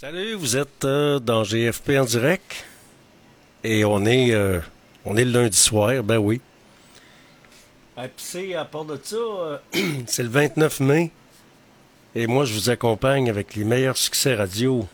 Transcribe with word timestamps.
Salut, 0.00 0.32
vous 0.32 0.56
êtes 0.56 0.86
euh, 0.86 1.18
dans 1.18 1.42
GFP 1.44 1.90
en 2.00 2.06
direct? 2.06 2.64
Et 3.62 3.84
on 3.84 4.06
est, 4.06 4.32
euh, 4.32 4.58
on 5.04 5.14
est 5.18 5.26
le 5.26 5.42
lundi 5.42 5.58
soir, 5.58 6.02
ben 6.02 6.16
oui. 6.16 6.40
Et 7.98 8.08
puis 8.08 8.10
c'est 8.16 8.54
à 8.54 8.64
part 8.64 8.86
de 8.86 8.98
ça, 9.04 9.16
euh, 9.16 9.58
c'est 10.06 10.22
le 10.22 10.30
29 10.30 10.80
mai 10.80 11.10
et 12.14 12.26
moi 12.26 12.46
je 12.46 12.54
vous 12.54 12.70
accompagne 12.70 13.28
avec 13.28 13.54
les 13.54 13.64
meilleurs 13.64 13.98
succès 13.98 14.34
radio. 14.34 14.88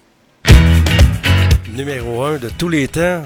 Numéro 1.72 2.24
1 2.24 2.38
de 2.38 2.48
tous 2.48 2.68
les 2.68 2.88
temps. 2.88 3.22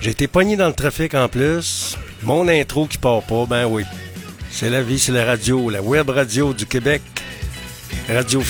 J'ai 0.00 0.10
été 0.10 0.28
pogné 0.28 0.54
dans 0.54 0.68
le 0.68 0.72
trafic 0.72 1.14
en 1.14 1.28
plus. 1.28 1.98
Mon 2.22 2.46
intro 2.46 2.86
qui 2.86 2.98
part 2.98 3.22
pas, 3.22 3.44
ben 3.46 3.66
oui. 3.66 3.82
C'est 4.52 4.70
la 4.70 4.82
vie, 4.84 5.00
c'est 5.00 5.10
la 5.10 5.24
radio, 5.24 5.68
la 5.68 5.82
web 5.82 6.10
radio 6.10 6.54
du 6.54 6.64
Québec. 6.64 7.02
To 8.06 8.40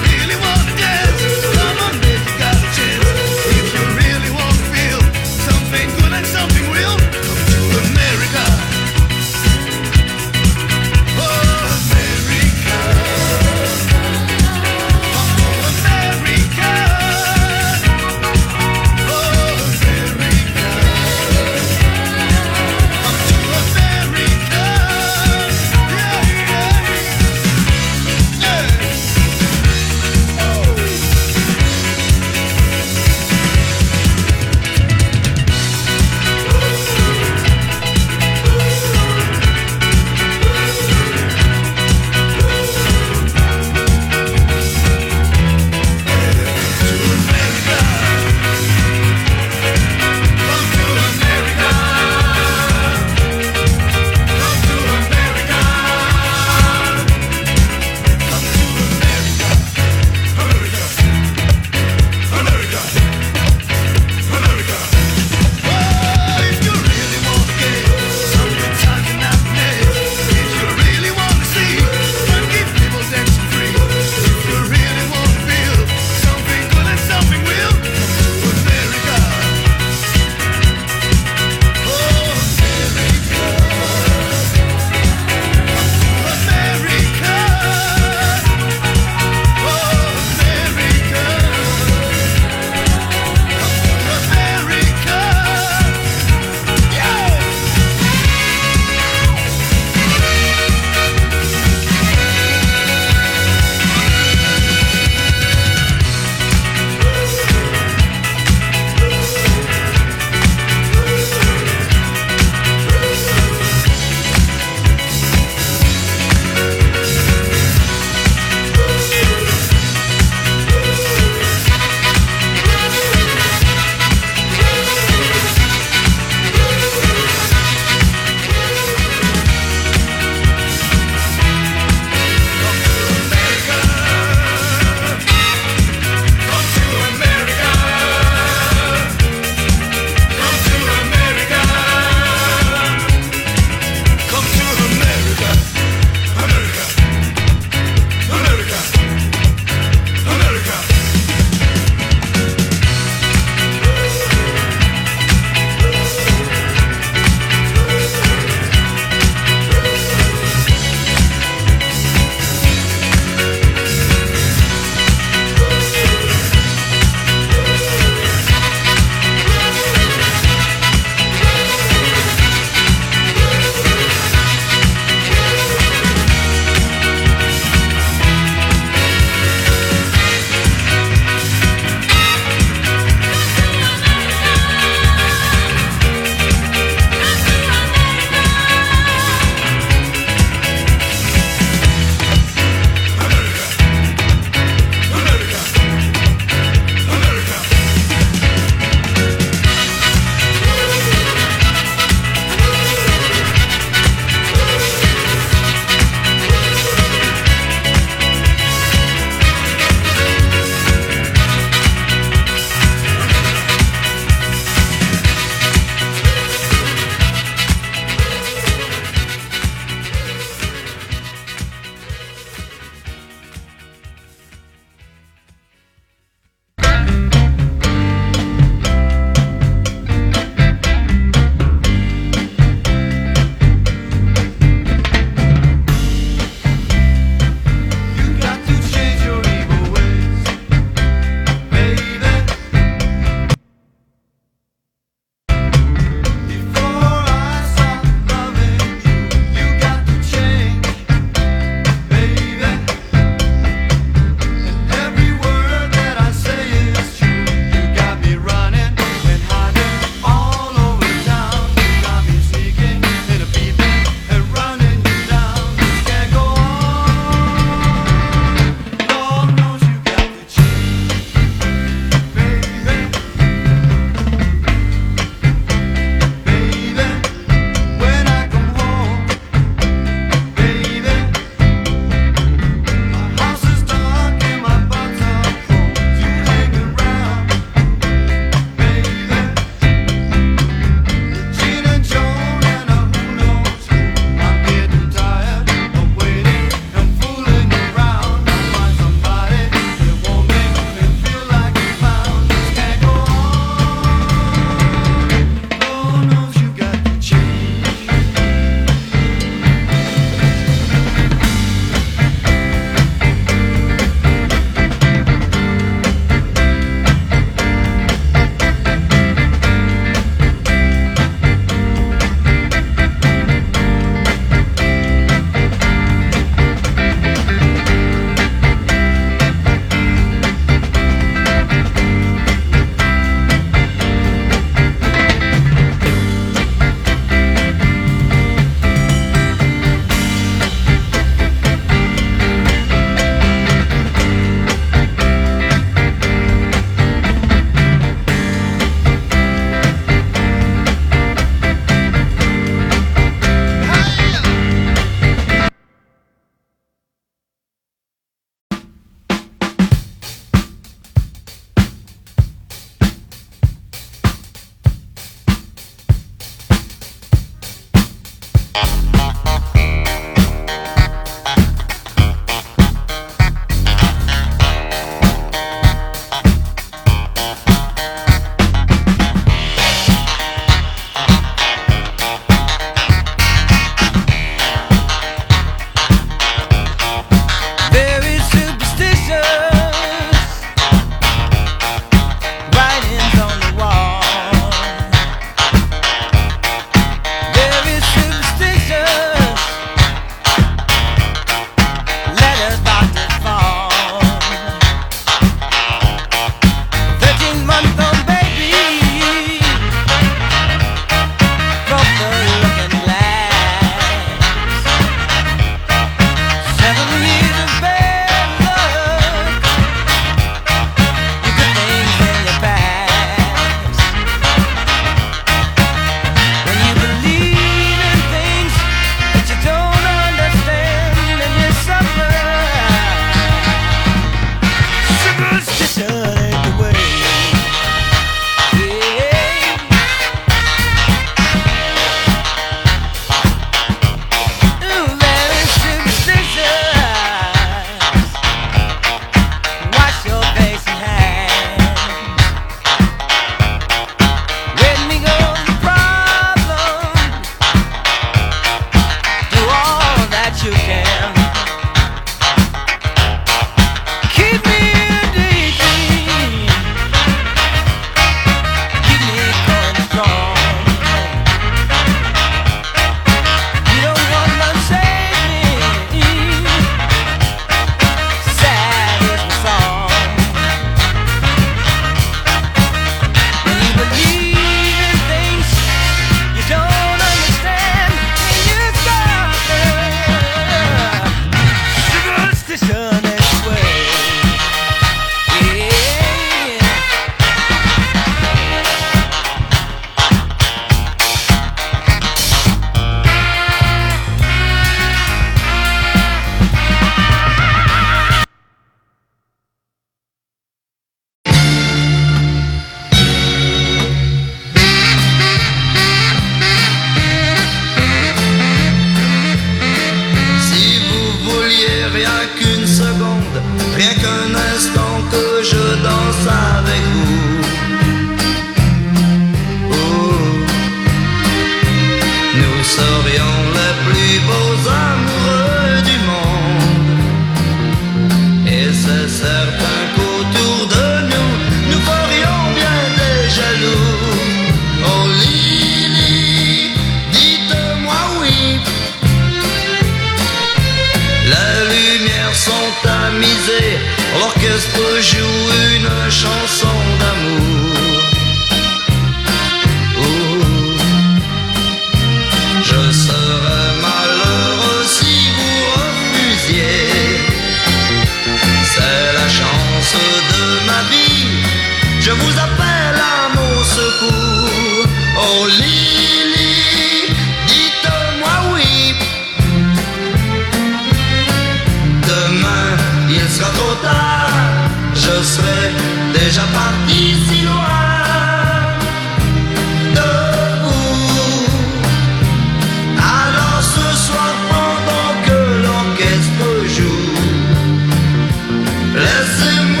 I'm. 599.63 600.00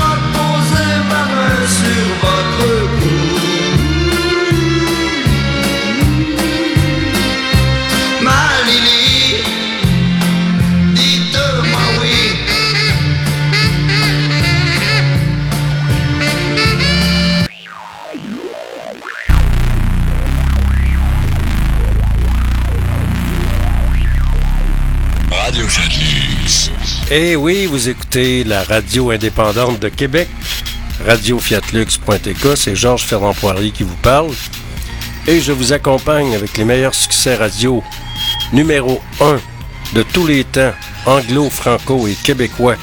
Eh 27.13 27.35
oui, 27.35 27.65
vous 27.65 27.89
écoutez 27.89 28.45
la 28.45 28.63
radio 28.63 29.11
indépendante 29.11 29.81
de 29.81 29.89
Québec, 29.89 30.29
radiofiatlux.tk. 31.05 32.55
C'est 32.55 32.73
Georges 32.73 33.03
Fernand 33.03 33.33
Poirier 33.33 33.71
qui 33.71 33.83
vous 33.83 33.97
parle. 33.97 34.31
Et 35.27 35.41
je 35.41 35.51
vous 35.51 35.73
accompagne 35.73 36.33
avec 36.33 36.55
les 36.57 36.63
meilleurs 36.63 36.95
succès 36.95 37.35
radio 37.35 37.83
numéro 38.53 39.01
1 39.19 39.41
de 39.93 40.03
tous 40.03 40.25
les 40.25 40.45
temps, 40.45 40.71
anglo, 41.05 41.49
franco 41.49 42.07
et 42.07 42.13
québécois. 42.13 42.77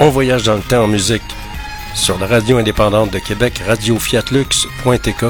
On 0.00 0.10
voyage 0.10 0.42
dans 0.42 0.56
le 0.56 0.60
temps 0.60 0.84
en 0.84 0.88
musique 0.88 1.22
sur 1.94 2.18
la 2.18 2.26
radio 2.26 2.58
indépendante 2.58 3.10
de 3.10 3.20
Québec, 3.20 3.62
radiofiatlux.tk. 3.66 5.24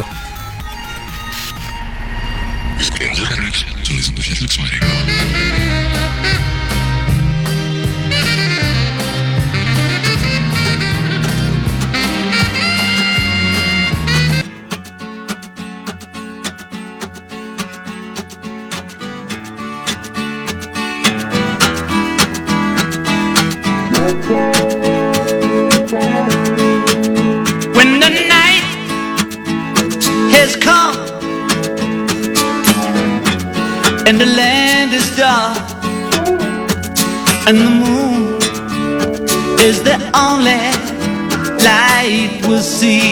see. 42.62 43.11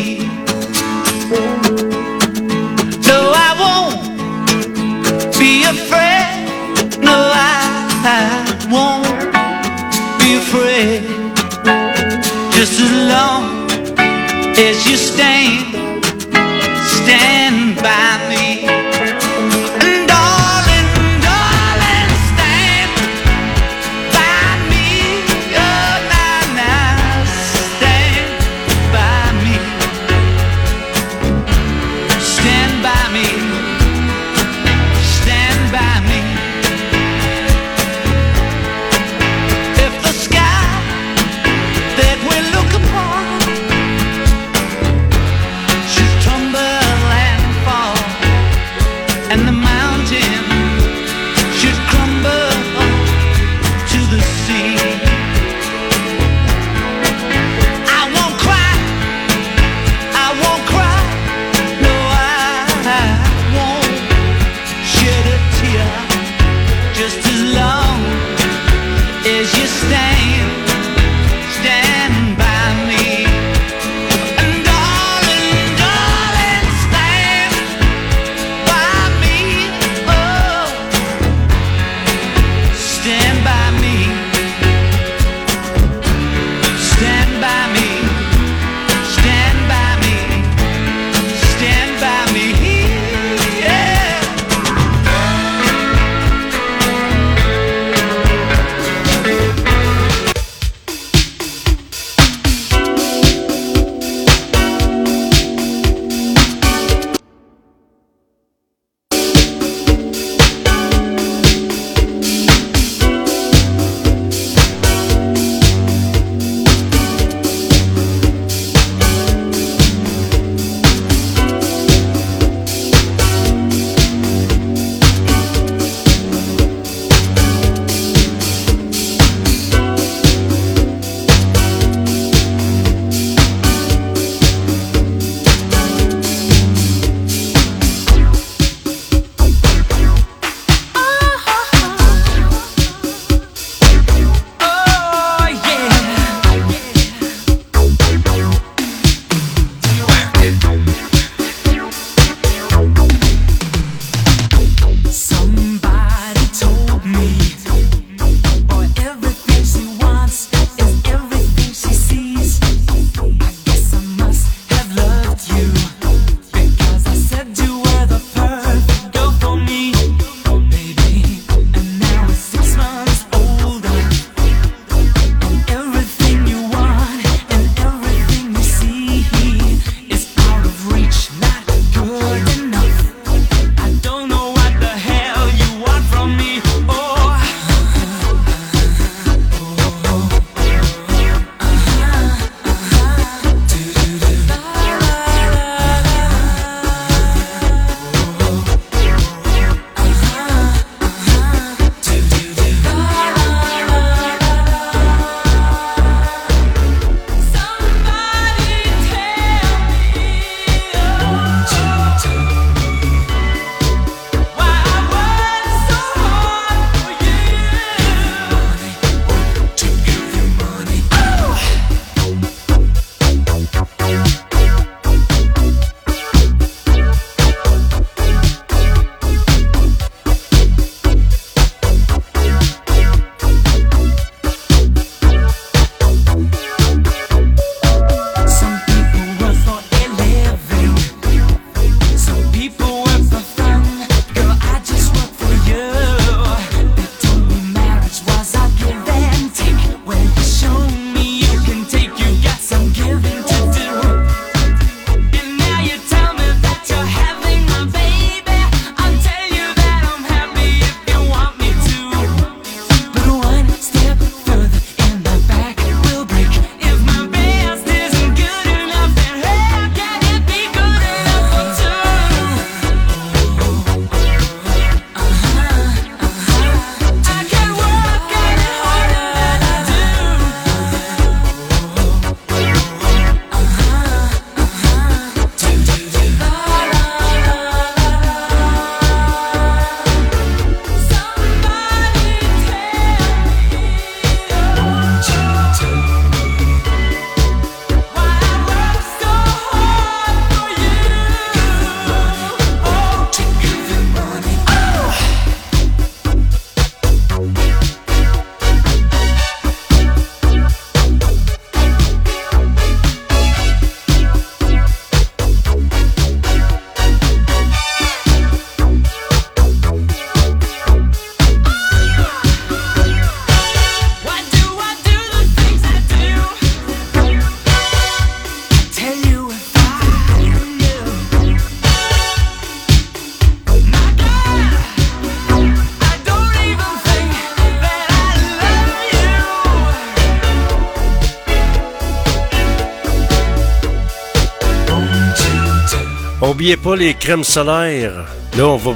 Oubliez 346.60 346.76
pas 346.76 346.94
les 346.94 347.14
crèmes 347.14 347.42
solaires. 347.42 348.26
Là, 348.58 348.68
on 348.68 348.76
va. 348.76 348.90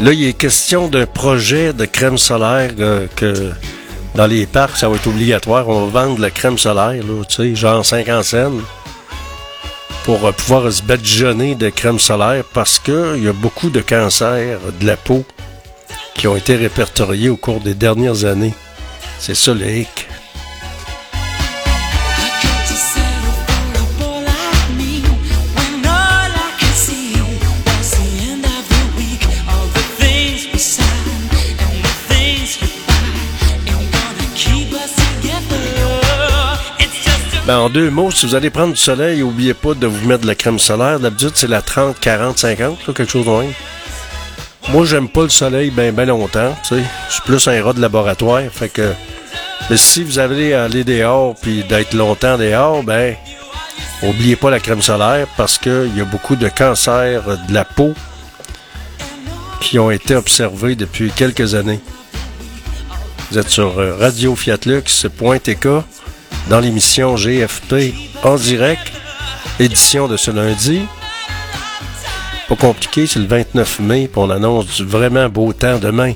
Là, 0.00 0.14
il 0.14 0.24
est 0.24 0.32
question 0.32 0.88
d'un 0.88 1.04
projet 1.04 1.74
de 1.74 1.84
crème 1.84 2.16
solaire 2.16 2.70
euh, 2.78 3.06
que 3.16 3.50
dans 4.14 4.26
les 4.26 4.46
parcs, 4.46 4.78
ça 4.78 4.88
va 4.88 4.96
être 4.96 5.08
obligatoire. 5.08 5.68
On 5.68 5.88
va 5.88 6.06
vendre 6.06 6.22
la 6.22 6.30
crème 6.30 6.56
solaire, 6.56 7.04
tu 7.28 7.34
sais, 7.34 7.54
genre 7.54 7.84
50 7.84 8.24
cents 8.24 8.52
pour 10.04 10.24
euh, 10.24 10.32
pouvoir 10.32 10.72
se 10.72 10.82
badigeonner 10.82 11.54
de 11.54 11.68
crème 11.68 11.98
solaire 11.98 12.44
parce 12.54 12.78
qu'il 12.78 13.22
y 13.22 13.28
a 13.28 13.34
beaucoup 13.34 13.68
de 13.68 13.82
cancers 13.82 14.58
de 14.80 14.86
la 14.86 14.96
peau 14.96 15.26
qui 16.14 16.28
ont 16.28 16.36
été 16.36 16.56
répertoriés 16.56 17.28
au 17.28 17.36
cours 17.36 17.60
des 17.60 17.74
dernières 17.74 18.24
années. 18.24 18.54
C'est 19.18 19.36
ça 19.36 19.52
le 19.52 19.68
hic. 19.68 20.07
Ben, 37.48 37.56
en 37.56 37.70
deux 37.70 37.88
mots, 37.88 38.10
si 38.10 38.26
vous 38.26 38.34
allez 38.34 38.50
prendre 38.50 38.74
du 38.74 38.78
soleil, 38.78 39.20
n'oubliez 39.20 39.54
pas 39.54 39.72
de 39.72 39.86
vous 39.86 40.06
mettre 40.06 40.20
de 40.20 40.26
la 40.26 40.34
crème 40.34 40.58
solaire. 40.58 41.00
D'habitude, 41.00 41.30
c'est 41.32 41.48
la 41.48 41.62
30, 41.62 41.98
40, 41.98 42.36
50, 42.36 42.86
là, 42.86 42.92
quelque 42.92 43.10
chose 43.10 43.24
de 43.24 43.30
même. 43.30 43.52
Moi, 44.68 44.84
j'aime 44.84 45.08
pas 45.08 45.22
le 45.22 45.30
soleil 45.30 45.70
ben, 45.70 45.94
ben 45.94 46.06
longtemps, 46.06 46.54
tu 46.62 46.74
sais. 46.74 46.82
Je 47.08 47.14
suis 47.14 47.22
plus 47.22 47.48
un 47.48 47.64
rat 47.64 47.72
de 47.72 47.80
laboratoire, 47.80 48.42
fait 48.52 48.68
que... 48.68 48.92
Mais 49.70 49.78
si 49.78 50.04
vous 50.04 50.18
allez 50.18 50.52
aller 50.52 50.84
dehors 50.84 51.36
puis 51.40 51.64
d'être 51.64 51.94
longtemps 51.94 52.36
dehors, 52.36 52.82
ben... 52.82 53.16
Oubliez 54.02 54.36
pas 54.36 54.50
la 54.50 54.60
crème 54.60 54.82
solaire 54.82 55.26
parce 55.38 55.56
qu'il 55.56 55.96
y 55.96 56.02
a 56.02 56.04
beaucoup 56.04 56.36
de 56.36 56.50
cancers 56.50 57.22
de 57.48 57.54
la 57.54 57.64
peau 57.64 57.94
qui 59.62 59.78
ont 59.78 59.90
été 59.90 60.14
observés 60.16 60.74
depuis 60.74 61.10
quelques 61.12 61.54
années. 61.54 61.80
Vous 63.30 63.38
êtes 63.38 63.48
sur 63.48 63.78
euh, 63.78 63.96
Radio 63.98 64.36
Fiatlux.tk 64.36 65.66
dans 66.48 66.60
l'émission 66.60 67.14
GFP 67.16 67.94
en 68.22 68.36
direct, 68.36 68.92
édition 69.60 70.08
de 70.08 70.16
ce 70.16 70.30
lundi. 70.30 70.82
Pas 72.48 72.56
compliqué, 72.56 73.06
c'est 73.06 73.18
le 73.18 73.26
29 73.26 73.80
mai, 73.80 74.08
puis 74.10 74.20
on 74.20 74.30
annonce 74.30 74.66
du 74.66 74.84
vraiment 74.84 75.28
beau 75.28 75.52
temps 75.52 75.78
demain. 75.78 76.14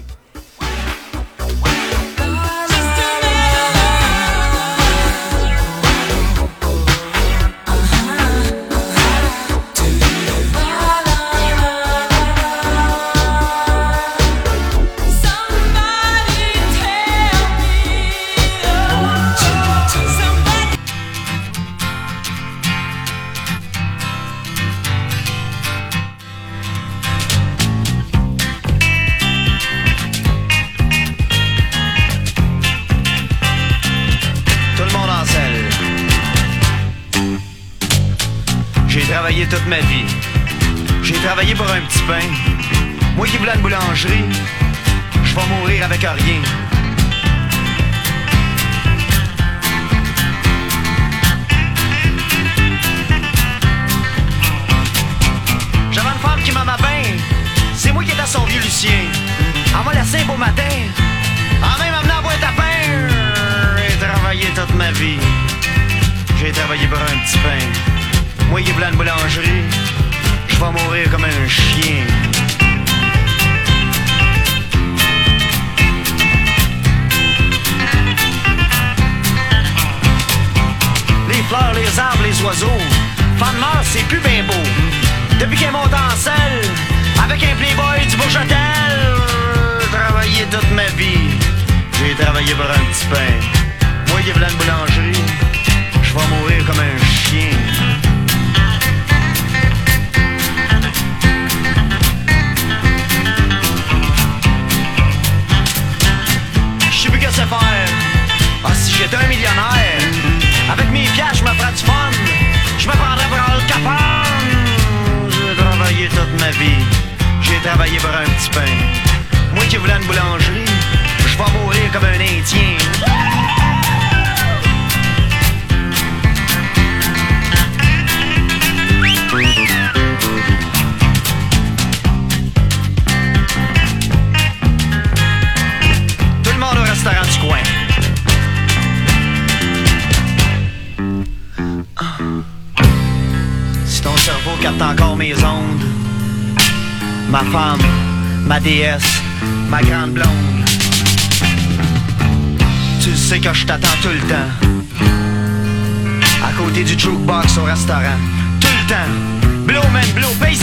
Du 156.97 156.99
jukebox 156.99 157.57
au 157.59 157.65
restaurant, 157.65 158.19
tout 158.61 158.69
le 158.69 158.89
temps. 158.89 159.67
Blow 159.67 159.83
man, 159.93 160.05
blow, 160.15 160.29
paye 160.41 160.57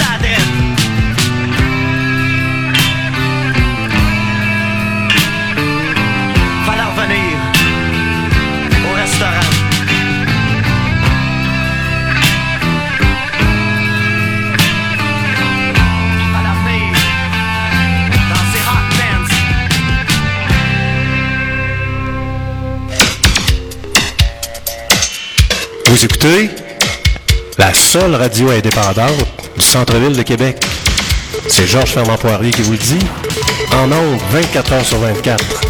Vous 25.90 26.06
écoutez 26.06 26.52
la 27.58 27.74
seule 27.74 28.14
radio 28.14 28.52
indépendante 28.52 29.26
du 29.58 29.66
centre-ville 29.66 30.16
de 30.16 30.22
Québec. 30.22 30.64
C'est 31.48 31.66
Georges 31.66 31.94
Fernand 31.94 32.16
Poirier 32.16 32.52
qui 32.52 32.62
vous 32.62 32.74
le 32.74 32.78
dit. 32.78 33.00
En 33.72 33.92
ondes, 33.92 34.20
24 34.32 34.74
heures 34.74 34.86
sur 34.86 35.00
24. 35.00 35.69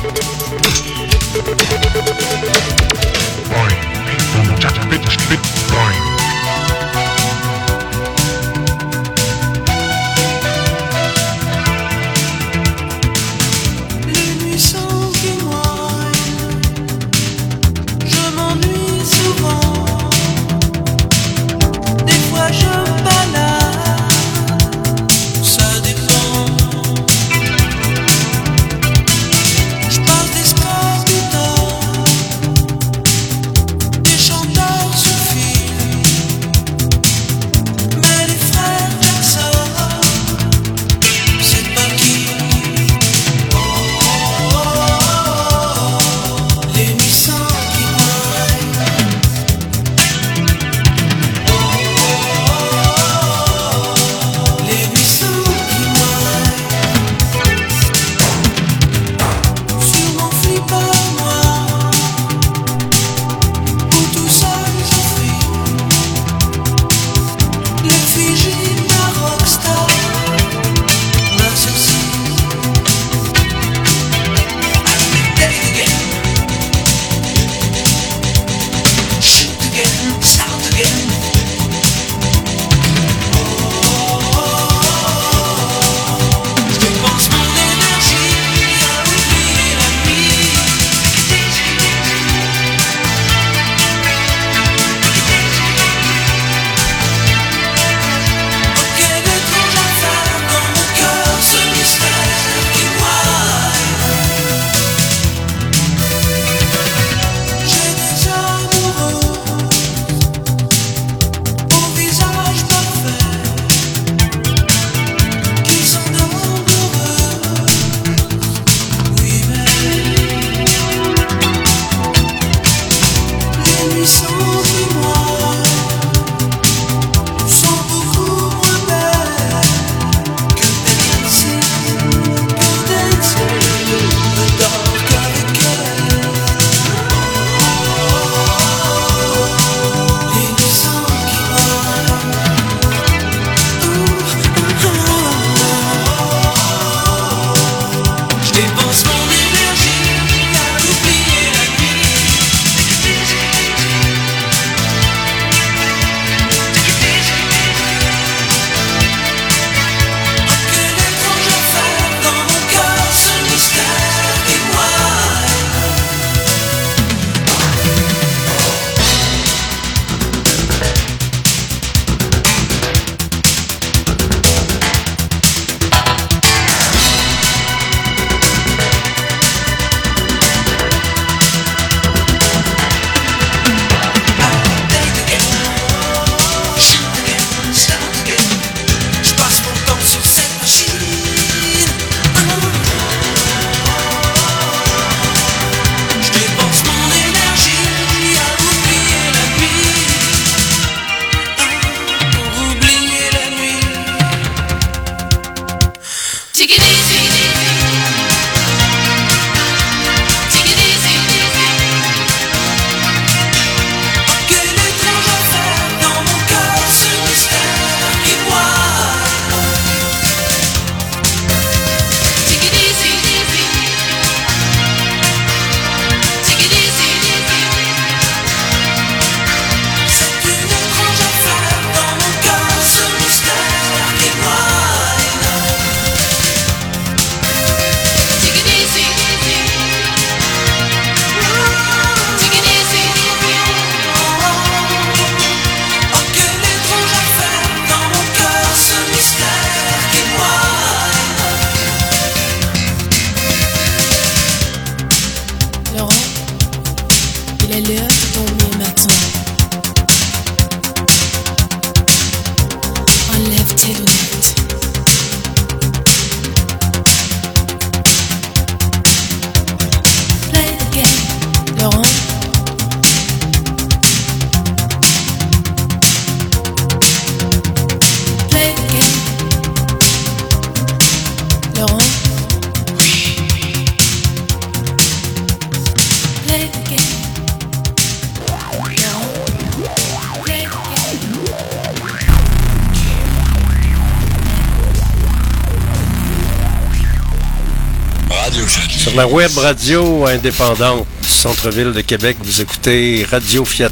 radio 299.60 300.26
indépendante 300.26 301.06
centre-ville 301.22 301.92
de 301.92 302.02
Québec. 302.02 302.38
Vous 302.42 302.62
écoutez 302.62 303.26
Radio 303.30 303.66
Fiat 303.66 303.90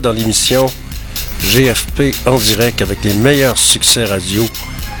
dans 0.00 0.12
l'émission 0.12 0.66
GFP 1.42 2.14
en 2.26 2.36
direct 2.36 2.82
avec 2.82 3.02
les 3.02 3.14
meilleurs 3.14 3.56
succès 3.56 4.04
radio 4.04 4.46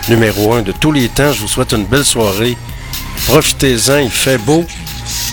numéro 0.08 0.54
1 0.54 0.62
de 0.62 0.72
tous 0.72 0.92
les 0.92 1.08
temps. 1.08 1.32
Je 1.32 1.40
vous 1.40 1.48
souhaite 1.48 1.72
une 1.72 1.84
belle 1.84 2.04
soirée. 2.04 2.56
Profitez-en, 3.26 3.98
il 3.98 4.10
fait 4.10 4.38
beau. 4.38 4.64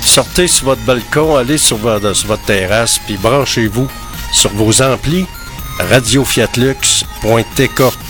Sortez 0.03 0.47
sur 0.47 0.65
votre 0.65 0.81
balcon, 0.81 1.37
allez 1.37 1.57
sur 1.57 1.85
euh, 1.87 1.99
votre, 1.99 2.45
terrasse, 2.45 2.99
puis 3.05 3.17
branchez-vous 3.17 3.87
sur 4.33 4.51
vos 4.51 4.81
amplis 4.81 5.25
radio 5.79 6.23
radiofiatlux.tk. 6.23 8.04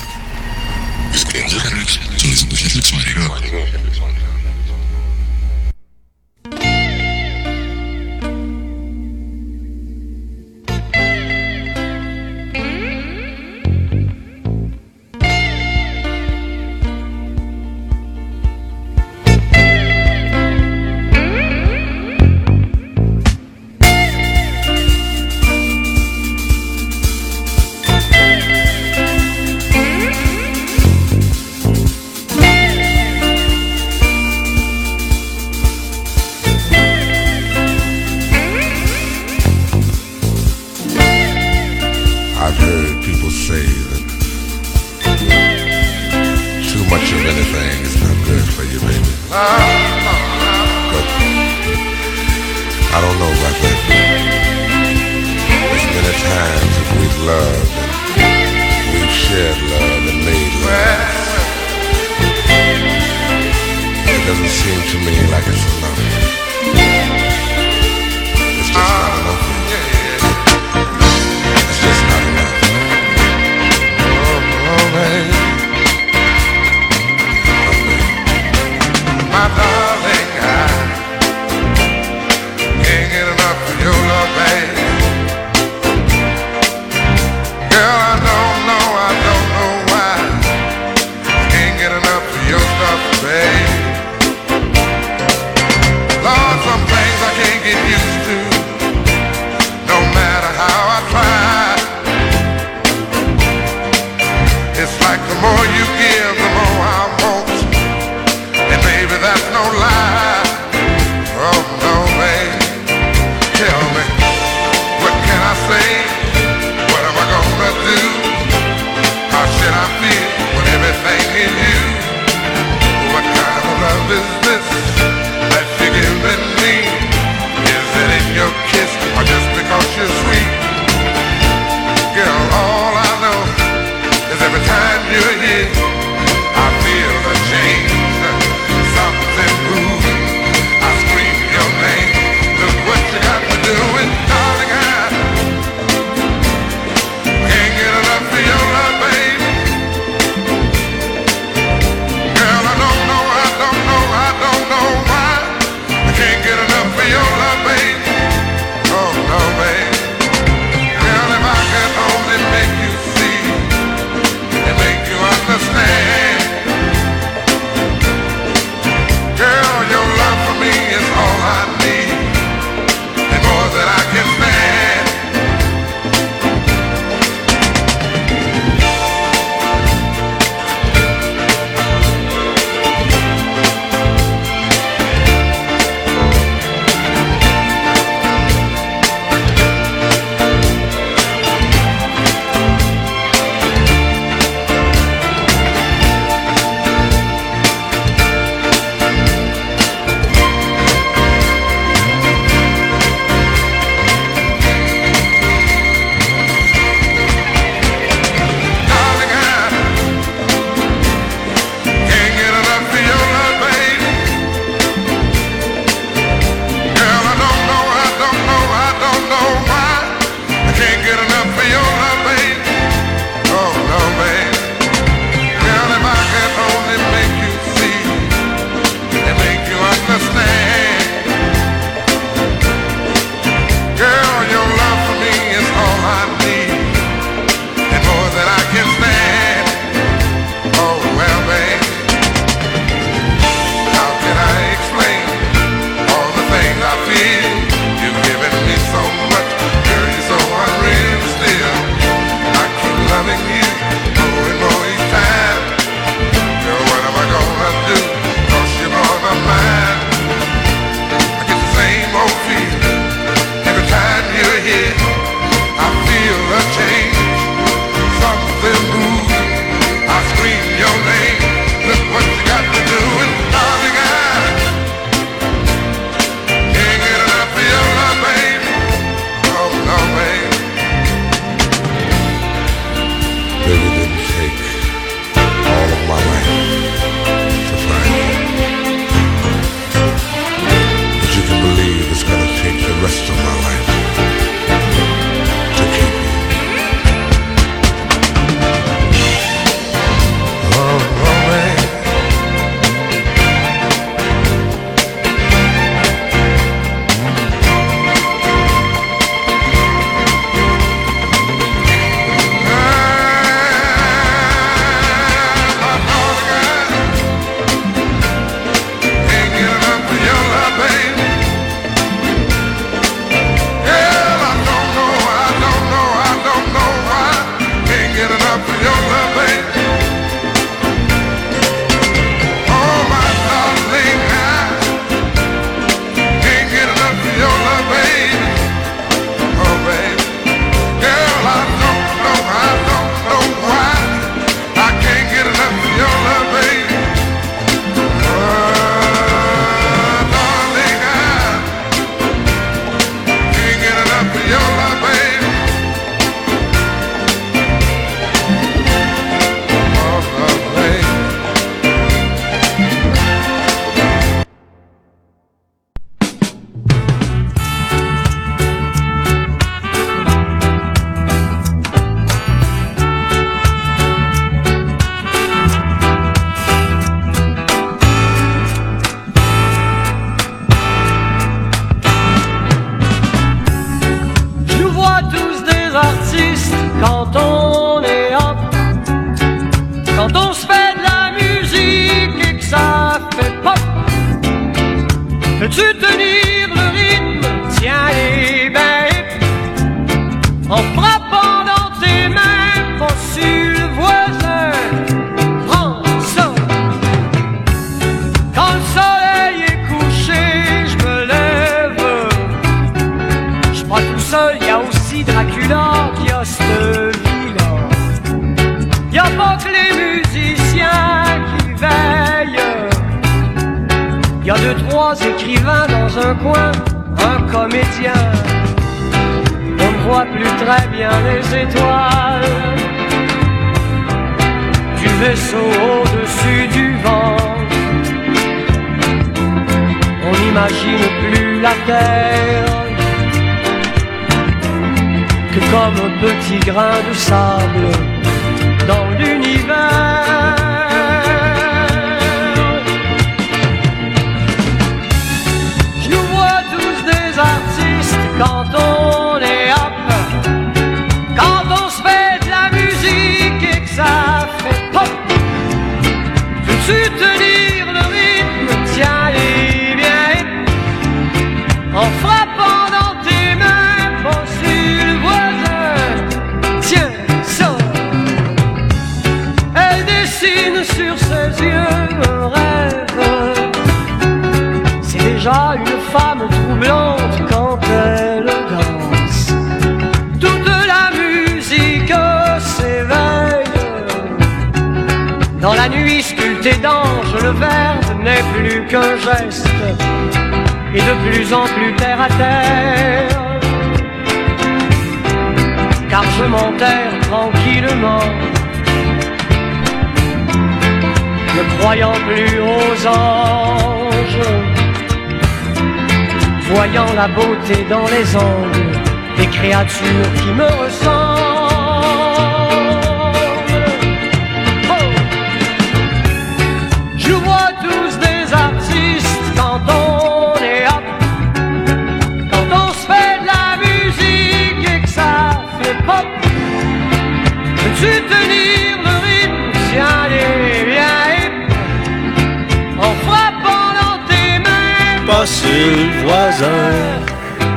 mains, 545.76 546.26
Pas 546.28 546.52
sur 546.52 546.68
le 546.68 546.68
voisin. 546.68 546.68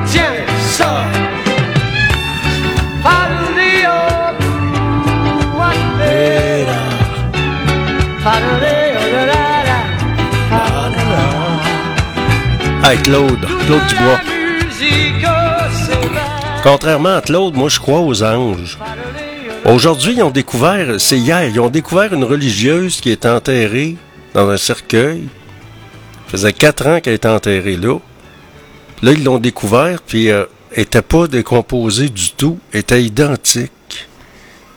tiens 0.07 0.23
ça. 0.61 1.05
La. 12.83 12.91
Hey, 12.91 12.99
Claude, 13.03 13.45
Claude 13.67 13.87
Dubois. 13.89 14.21
Contrairement 16.63 17.17
à 17.17 17.21
Claude, 17.21 17.55
moi, 17.55 17.69
je 17.69 17.79
crois 17.79 18.01
aux 18.01 18.23
anges. 18.23 18.79
Aujourd'hui, 19.65 20.15
ils 20.17 20.23
ont 20.23 20.31
découvert, 20.31 20.99
c'est 20.99 21.19
hier, 21.19 21.45
ils 21.45 21.61
ont 21.61 21.69
découvert 21.69 22.13
une 22.15 22.25
religieuse 22.25 23.01
qui 23.01 23.11
est 23.11 23.27
enterrée 23.27 23.97
dans 24.35 24.49
un 24.49 24.57
cercueil. 24.57 25.29
Faisait 26.29 26.53
quatre 26.53 26.87
ans 26.87 27.01
qu'elle 27.01 27.15
était 27.15 27.29
enterrée 27.29 27.77
là. 27.77 27.99
Là, 29.03 29.13
ils 29.13 29.25
l'ont 29.25 29.39
découvert, 29.39 30.03
puis 30.03 30.31
euh, 30.31 30.45
elle 30.73 30.83
était 30.83 31.03
pas 31.03 31.27
décomposée 31.27 32.09
du 32.09 32.31
tout, 32.33 32.59
elle 32.73 32.81
était 32.81 33.03
identique. 33.03 33.71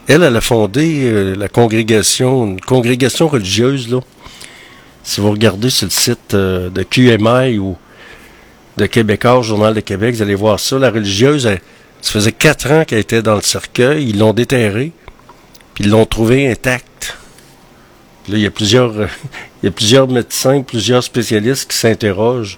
Elle, 0.08 0.24
elle 0.24 0.36
a 0.36 0.42
fondé 0.42 1.02
euh, 1.06 1.36
la 1.36 1.48
congrégation, 1.50 2.46
une 2.46 2.62
congrégation 2.62 3.28
religieuse, 3.28 3.90
là. 3.90 4.00
Si 5.04 5.20
vous 5.20 5.32
regardez 5.32 5.72
sur 5.72 5.88
le 5.88 5.92
site 5.92 6.34
euh, 6.36 6.70
de 6.70 6.84
QMI 6.84 7.58
ou 7.58 7.76
de 8.78 8.86
Québécois, 8.86 9.42
Journal 9.42 9.74
de 9.74 9.80
Québec, 9.80 10.14
vous 10.16 10.22
allez 10.22 10.36
voir 10.36 10.60
ça. 10.60 10.78
La 10.78 10.92
religieuse, 10.92 11.46
elle- 11.48 11.60
ça 12.02 12.12
faisait 12.14 12.32
quatre 12.32 12.70
ans 12.72 12.84
qu'elle 12.86 13.00
était 13.00 13.22
dans 13.24 13.36
le 13.36 13.42
cercueil. 13.42 14.10
Ils 14.10 14.20
l'ont 14.20 14.34
déterrée, 14.34 14.92
puis 15.74 15.86
ils 15.86 15.90
l'ont 15.90 16.06
trouvée 16.06 16.50
intacte. 16.50 17.18
Là, 18.30 18.38
il 18.38 18.42
y 18.42 18.46
a 18.46 18.52
plusieurs, 18.52 18.92
euh, 19.00 19.08
il 19.62 19.68
y 19.68 19.70
a 19.70 19.72
plusieurs 19.72 20.08
médecins, 20.08 20.62
plusieurs 20.62 21.04
spécialistes 21.04 21.70
qui 21.70 21.78
s'interrogent. 21.78 22.58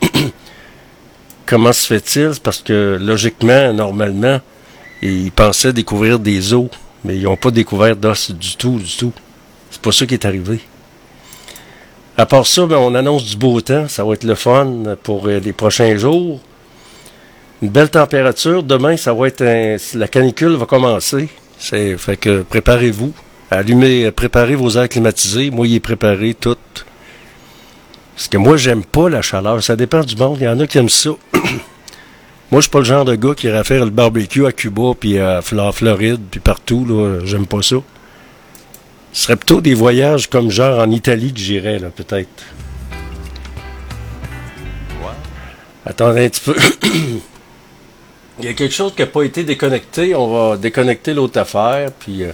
Comment 1.46 1.72
se 1.72 1.86
fait-il? 1.86 2.32
Parce 2.42 2.62
que 2.62 2.98
logiquement, 3.00 3.72
normalement, 3.72 4.40
ils 5.02 5.32
pensaient 5.32 5.72
découvrir 5.72 6.18
des 6.18 6.54
os, 6.54 6.68
mais 7.04 7.16
ils 7.16 7.24
n'ont 7.24 7.36
pas 7.36 7.50
découvert 7.50 7.94
d'os 7.94 8.30
du 8.30 8.56
tout, 8.56 8.78
du 8.78 8.96
tout. 8.96 9.12
C'est 9.70 9.82
pas 9.82 9.92
ça 9.92 10.06
qui 10.06 10.14
est 10.14 10.24
arrivé. 10.24 10.60
À 12.16 12.26
part 12.26 12.46
ça, 12.46 12.66
ben, 12.66 12.76
on 12.76 12.94
annonce 12.94 13.24
du 13.24 13.36
beau 13.36 13.60
temps. 13.60 13.88
Ça 13.88 14.04
va 14.04 14.14
être 14.14 14.24
le 14.24 14.34
fun 14.34 14.96
pour 15.02 15.26
euh, 15.26 15.40
les 15.40 15.52
prochains 15.52 15.96
jours. 15.96 16.40
Une 17.62 17.68
belle 17.68 17.90
température. 17.90 18.62
Demain, 18.62 18.96
ça 18.96 19.12
va 19.12 19.28
être 19.28 19.44
la 19.94 20.08
canicule 20.08 20.56
va 20.56 20.66
commencer. 20.66 21.28
C'est 21.58 21.96
fait 21.98 22.16
que 22.16 22.42
préparez-vous. 22.42 23.12
Allumez, 23.50 24.04
euh, 24.04 24.12
préparez 24.12 24.54
vos 24.54 24.70
airs 24.76 24.88
climatisés. 24.88 25.50
Moi, 25.50 25.66
il 25.66 25.74
est 25.74 25.80
préparé 25.80 26.34
tout. 26.34 26.56
Parce 28.14 28.28
que 28.28 28.36
moi, 28.36 28.56
j'aime 28.56 28.84
pas 28.84 29.08
la 29.08 29.22
chaleur. 29.22 29.62
Ça 29.62 29.76
dépend 29.76 30.02
du 30.02 30.14
monde. 30.16 30.38
Il 30.40 30.44
y 30.44 30.48
en 30.48 30.60
a 30.60 30.66
qui 30.66 30.78
aiment 30.78 30.88
ça. 30.88 31.10
moi, 31.32 32.60
je 32.60 32.60
suis 32.60 32.70
pas 32.70 32.78
le 32.78 32.84
genre 32.84 33.04
de 33.04 33.16
gars 33.16 33.34
qui 33.34 33.48
irait 33.48 33.64
faire 33.64 33.84
le 33.84 33.90
barbecue 33.90 34.46
à 34.46 34.52
Cuba 34.52 34.92
puis 34.98 35.18
à 35.18 35.40
en 35.40 35.72
Floride 35.72 36.20
puis 36.30 36.40
partout. 36.40 36.86
Là, 36.88 37.20
j'aime 37.24 37.46
pas 37.46 37.62
ça. 37.62 37.76
Ce 39.12 39.24
serait 39.24 39.36
plutôt 39.36 39.60
des 39.60 39.74
voyages 39.74 40.28
comme 40.28 40.50
genre 40.50 40.78
en 40.78 40.90
Italie 40.90 41.32
que 41.32 41.40
j'irais, 41.40 41.80
là, 41.80 41.88
peut-être. 41.88 42.28
Attendez 45.84 46.26
un 46.26 46.28
petit 46.28 46.40
peu. 46.40 46.54
Il 48.38 48.44
y 48.44 48.48
a 48.48 48.52
quelque 48.54 48.72
chose 48.72 48.94
qui 48.94 49.02
n'a 49.02 49.06
pas 49.06 49.22
été 49.22 49.42
déconnecté. 49.42 50.14
On 50.14 50.28
va 50.28 50.56
déconnecter 50.56 51.14
l'autre 51.14 51.40
affaire, 51.40 51.90
puis 51.98 52.22
euh, 52.22 52.32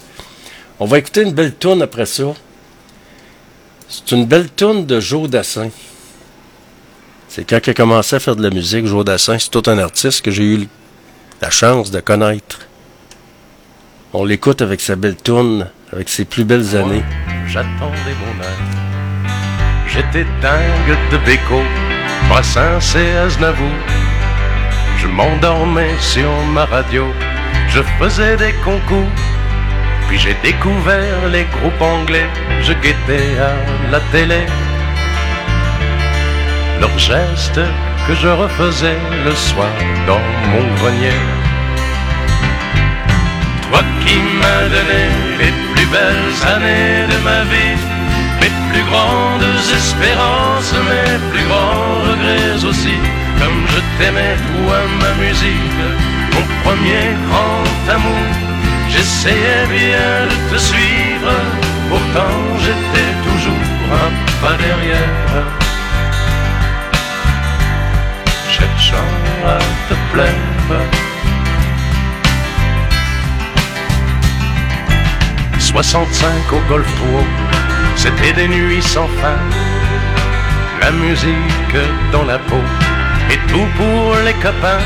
on 0.78 0.86
va 0.86 0.98
écouter 0.98 1.22
une 1.22 1.32
belle 1.32 1.54
tourne 1.54 1.82
après 1.82 2.06
ça. 2.06 2.24
C'est 3.88 4.12
une 4.12 4.26
belle 4.26 4.50
tourne 4.50 4.84
de 4.84 5.00
Joe 5.00 5.28
Dassin. 5.28 5.70
C'est 7.28 7.44
quand 7.44 7.60
il 7.66 7.70
a 7.70 7.74
commencé 7.74 8.16
à 8.16 8.20
faire 8.20 8.36
de 8.36 8.42
la 8.42 8.50
musique, 8.50 8.86
Joe 8.86 9.04
Dassin, 9.04 9.38
c'est 9.38 9.50
tout 9.50 9.62
un 9.66 9.78
artiste 9.78 10.22
que 10.22 10.30
j'ai 10.30 10.42
eu 10.42 10.68
la 11.40 11.50
chance 11.50 11.90
de 11.90 12.00
connaître. 12.00 12.60
On 14.12 14.24
l'écoute 14.24 14.62
avec 14.62 14.80
sa 14.80 14.96
belle 14.96 15.16
tourne, 15.16 15.68
avec 15.92 16.08
ses 16.08 16.24
plus 16.24 16.44
belles 16.44 16.76
années. 16.76 17.04
J'attendais 17.46 18.16
mon 18.20 18.42
heure. 18.42 18.76
J'étais 19.86 20.24
dingue 20.42 20.98
de 21.10 21.18
Béco, 21.24 21.62
Brassens 22.28 22.96
et 22.96 23.16
Aznavour. 23.16 23.66
Je 24.98 25.06
m'endormais 25.06 25.94
sur 26.00 26.30
ma 26.52 26.64
radio, 26.64 27.06
je 27.68 27.82
faisais 27.98 28.36
des 28.36 28.52
concours. 28.64 29.10
Puis 30.08 30.18
j'ai 30.18 30.36
découvert 30.42 31.28
les 31.32 31.44
groupes 31.44 31.82
anglais, 31.82 32.28
je 32.62 32.72
guettais 32.72 33.38
à 33.40 33.90
la 33.90 34.00
télé. 34.12 34.42
Leurs 36.80 36.98
gestes 36.98 37.60
que 38.06 38.14
je 38.14 38.28
refaisais 38.28 38.98
le 39.24 39.34
soir 39.34 39.74
dans 40.06 40.24
mon 40.50 40.64
grenier. 40.76 41.20
Toi 43.62 43.82
qui 44.04 44.16
m'as 44.38 44.68
donné 44.76 45.04
les 45.40 45.52
plus 45.72 45.86
belles 45.86 46.36
années 46.54 47.06
de 47.12 47.18
ma 47.28 47.42
vie, 47.52 47.76
mes 48.40 48.52
plus 48.70 48.84
grandes 48.90 49.42
espérances, 49.74 50.72
mes 50.90 51.18
plus 51.32 51.44
grands 51.48 51.94
regrets 52.08 52.64
aussi, 52.64 52.96
comme 53.40 53.60
je 53.72 53.80
t'aimais 53.98 54.36
toi 54.46 54.78
ma 55.00 55.12
musique, 55.24 55.80
mon 56.32 56.44
premier 56.62 57.06
grand 57.28 57.94
amour. 57.94 58.55
J'essayais 58.96 59.66
bien 59.68 60.26
de 60.30 60.54
te 60.54 60.58
suivre, 60.58 61.32
pourtant 61.90 62.36
j'étais 62.60 63.12
toujours 63.26 63.66
un 63.92 64.10
pas 64.40 64.56
derrière. 64.56 65.44
Cherchant 68.48 69.12
à 69.44 69.58
te 69.88 69.94
plaire. 70.12 70.80
65 75.58 76.52
au 76.52 76.60
Golf 76.66 76.86
3, 76.96 77.22
c'était 77.96 78.32
des 78.32 78.48
nuits 78.48 78.82
sans 78.82 79.08
fin. 79.20 79.38
La 80.80 80.90
musique 80.90 81.76
dans 82.12 82.24
la 82.24 82.38
peau 82.38 82.64
et 83.30 83.36
tout 83.46 83.66
pour 83.76 84.16
les 84.24 84.32
copains. 84.34 84.84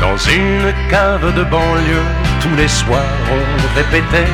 Dans 0.00 0.16
une 0.16 0.72
cave 0.88 1.34
de 1.34 1.42
banlieue, 1.42 2.06
tous 2.40 2.54
les 2.56 2.68
soirs 2.68 3.14
on 3.30 3.76
répétait. 3.76 4.32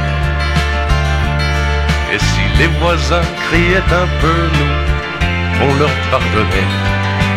Et 2.12 2.18
si 2.18 2.42
les 2.58 2.68
voisins 2.80 3.28
criaient 3.48 3.92
un 4.04 4.08
peu, 4.20 4.38
nous, 4.58 5.66
on 5.66 5.78
leur 5.78 5.90
pardonnait. 6.10 6.72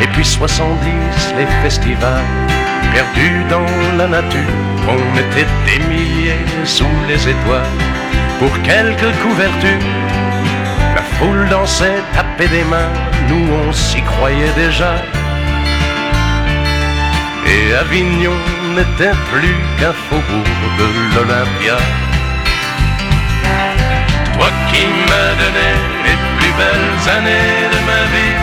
Et 0.02 0.08
puis 0.14 0.26
70, 0.26 1.34
les 1.38 1.48
festivals, 1.64 2.24
perdus 2.94 3.44
dans 3.50 3.98
la 3.98 4.08
nature, 4.08 4.56
on 4.88 5.18
était 5.18 5.50
des 5.66 5.80
milliers 5.88 6.46
sous 6.64 6.96
les 7.08 7.22
étoiles 7.28 7.78
pour 8.40 8.52
quelques 8.62 9.14
couvertures. 9.24 9.88
La 10.96 11.02
foule 11.02 11.48
dansait, 11.50 12.02
tapait 12.14 12.48
des 12.48 12.64
mains, 12.64 12.92
nous 13.28 13.46
on 13.66 13.74
s'y 13.74 14.02
croyait 14.02 14.54
déjà. 14.56 14.94
Et 17.46 17.74
Avignon 17.74 18.38
n'était 18.76 19.18
plus 19.32 19.56
qu'un 19.78 19.94
faubourg 20.08 20.62
de 20.80 20.88
l'Olympia. 21.16 21.78
Toi 24.36 24.50
qui 24.70 24.84
m'as 25.08 25.34
donné 25.42 25.70
les 26.06 26.18
plus 26.38 26.54
belles 26.60 27.04
années 27.18 27.60
de 27.74 27.80
ma 27.90 28.02
vie, 28.14 28.38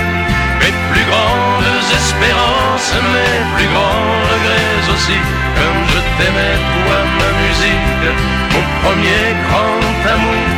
mes 0.61 0.75
plus 0.91 1.07
grandes 1.11 1.91
espérances, 2.01 2.93
mes 3.15 3.39
plus 3.55 3.69
grands 3.75 4.15
regrets 4.31 4.85
aussi, 4.93 5.19
comme 5.57 5.83
je 5.93 6.01
t'aimais, 6.17 6.59
toi, 6.73 6.99
ma 7.21 7.31
musique, 7.43 8.07
mon 8.53 8.65
premier 8.83 9.25
grand 9.47 9.81
amour. 10.15 10.49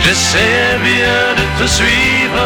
J'essayais 0.00 0.78
bien 0.90 1.20
de 1.40 1.44
te 1.58 1.66
suivre, 1.68 2.44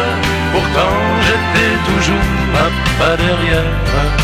pourtant 0.52 0.96
j'étais 1.24 1.74
toujours 1.88 2.26
un 2.64 2.70
pas 2.98 3.16
derrière. 3.16 4.21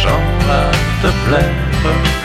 Cherchant 0.00 0.22
à 0.48 0.70
te 1.02 1.28
plaire. 1.28 2.19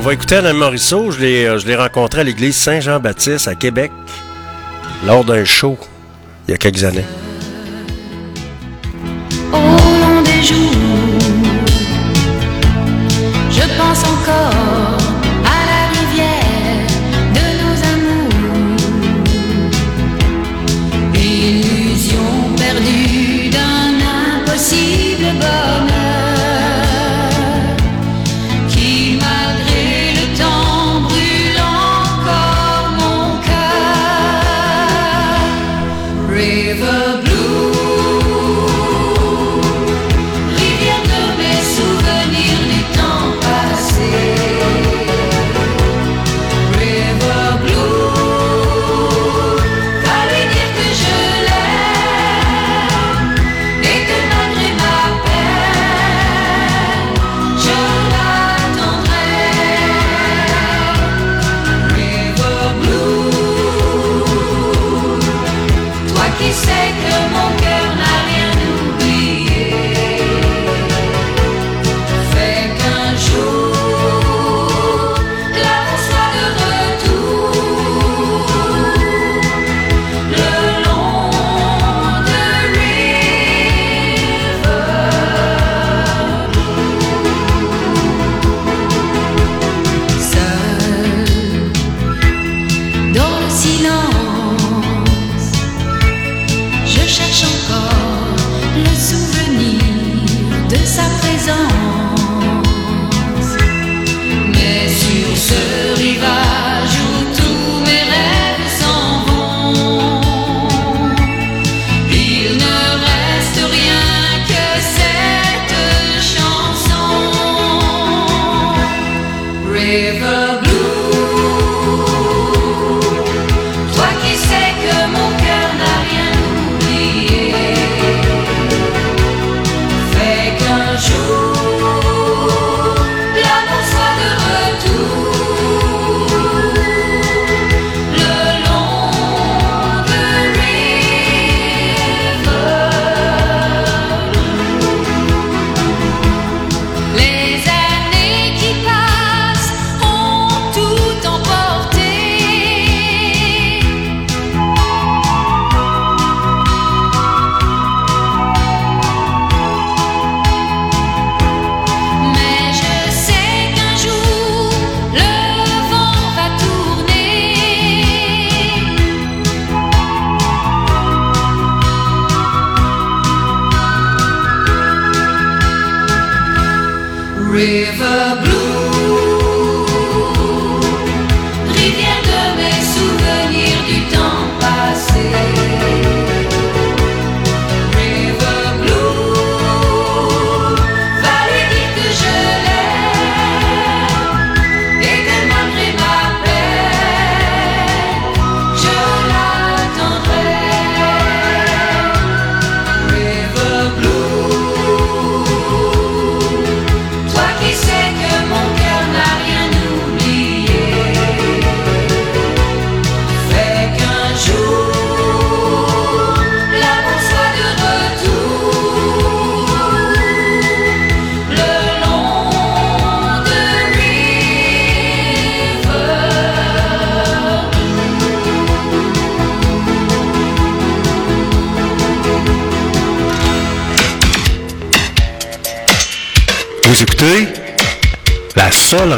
On 0.00 0.02
va 0.02 0.14
écouter 0.14 0.36
Alain 0.36 0.54
Morisseau. 0.54 1.10
Je 1.10 1.20
l'ai, 1.20 1.44
euh, 1.44 1.58
je 1.58 1.66
l'ai 1.66 1.76
rencontré 1.76 2.22
à 2.22 2.24
l'église 2.24 2.56
Saint-Jean-Baptiste 2.56 3.48
à 3.48 3.54
Québec 3.54 3.92
lors 5.04 5.24
d'un 5.24 5.44
show 5.44 5.78
il 6.48 6.52
y 6.52 6.54
a 6.54 6.56
quelques 6.56 6.84
années. 6.84 7.04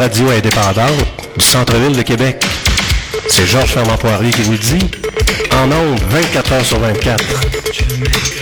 radio 0.02 0.30
indépendante 0.30 1.06
du 1.36 1.44
centre-ville 1.44 1.96
de 1.96 2.02
Québec. 2.02 2.44
C'est 3.28 3.46
Georges 3.46 3.70
Fermant 3.70 3.96
Poirier 3.96 4.32
qui 4.32 4.42
vous 4.42 4.56
dit. 4.56 4.90
En 5.52 5.70
ondes, 5.70 6.00
24 6.10 6.52
heures 6.52 6.64
sur 6.64 6.80
24. 6.80 8.41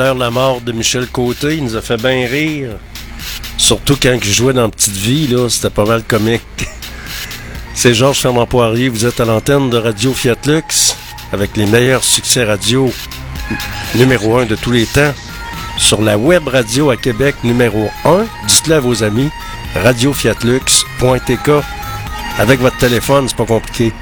pleure 0.00 0.14
la 0.14 0.30
mort 0.30 0.62
de 0.62 0.72
Michel 0.72 1.06
Côté. 1.08 1.56
Il 1.58 1.64
nous 1.64 1.76
a 1.76 1.82
fait 1.82 1.98
bien 1.98 2.26
rire. 2.26 2.70
Surtout 3.58 3.98
quand 4.02 4.16
je 4.22 4.32
jouais 4.32 4.54
dans 4.54 4.70
Petite 4.70 4.96
Vie, 4.96 5.26
là, 5.26 5.46
c'était 5.50 5.68
pas 5.68 5.84
mal 5.84 6.02
comique. 6.02 6.40
C'est 7.74 7.92
Georges 7.92 8.20
Fernand 8.20 8.46
Poirier, 8.46 8.88
vous 8.88 9.04
êtes 9.04 9.20
à 9.20 9.26
l'antenne 9.26 9.68
de 9.68 9.76
Radio 9.76 10.14
Fiat 10.14 10.38
Lux 10.46 10.96
avec 11.34 11.54
les 11.54 11.66
meilleurs 11.66 12.02
succès 12.02 12.44
radio 12.44 12.90
numéro 13.94 14.38
1 14.38 14.46
de 14.46 14.56
tous 14.56 14.70
les 14.70 14.86
temps. 14.86 15.12
Sur 15.76 16.00
la 16.00 16.16
web 16.16 16.48
radio 16.48 16.88
à 16.88 16.96
Québec 16.96 17.34
numéro 17.44 17.90
1, 18.06 18.24
dites-le 18.46 18.76
à 18.76 18.80
vos 18.80 19.04
amis, 19.04 19.28
radiofiatlux.tk. 19.74 21.50
Avec 22.38 22.60
votre 22.60 22.78
téléphone, 22.78 23.28
c'est 23.28 23.36
pas 23.36 23.44
compliqué. 23.44 23.92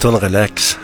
Tonne 0.00 0.18
relax. 0.18 0.78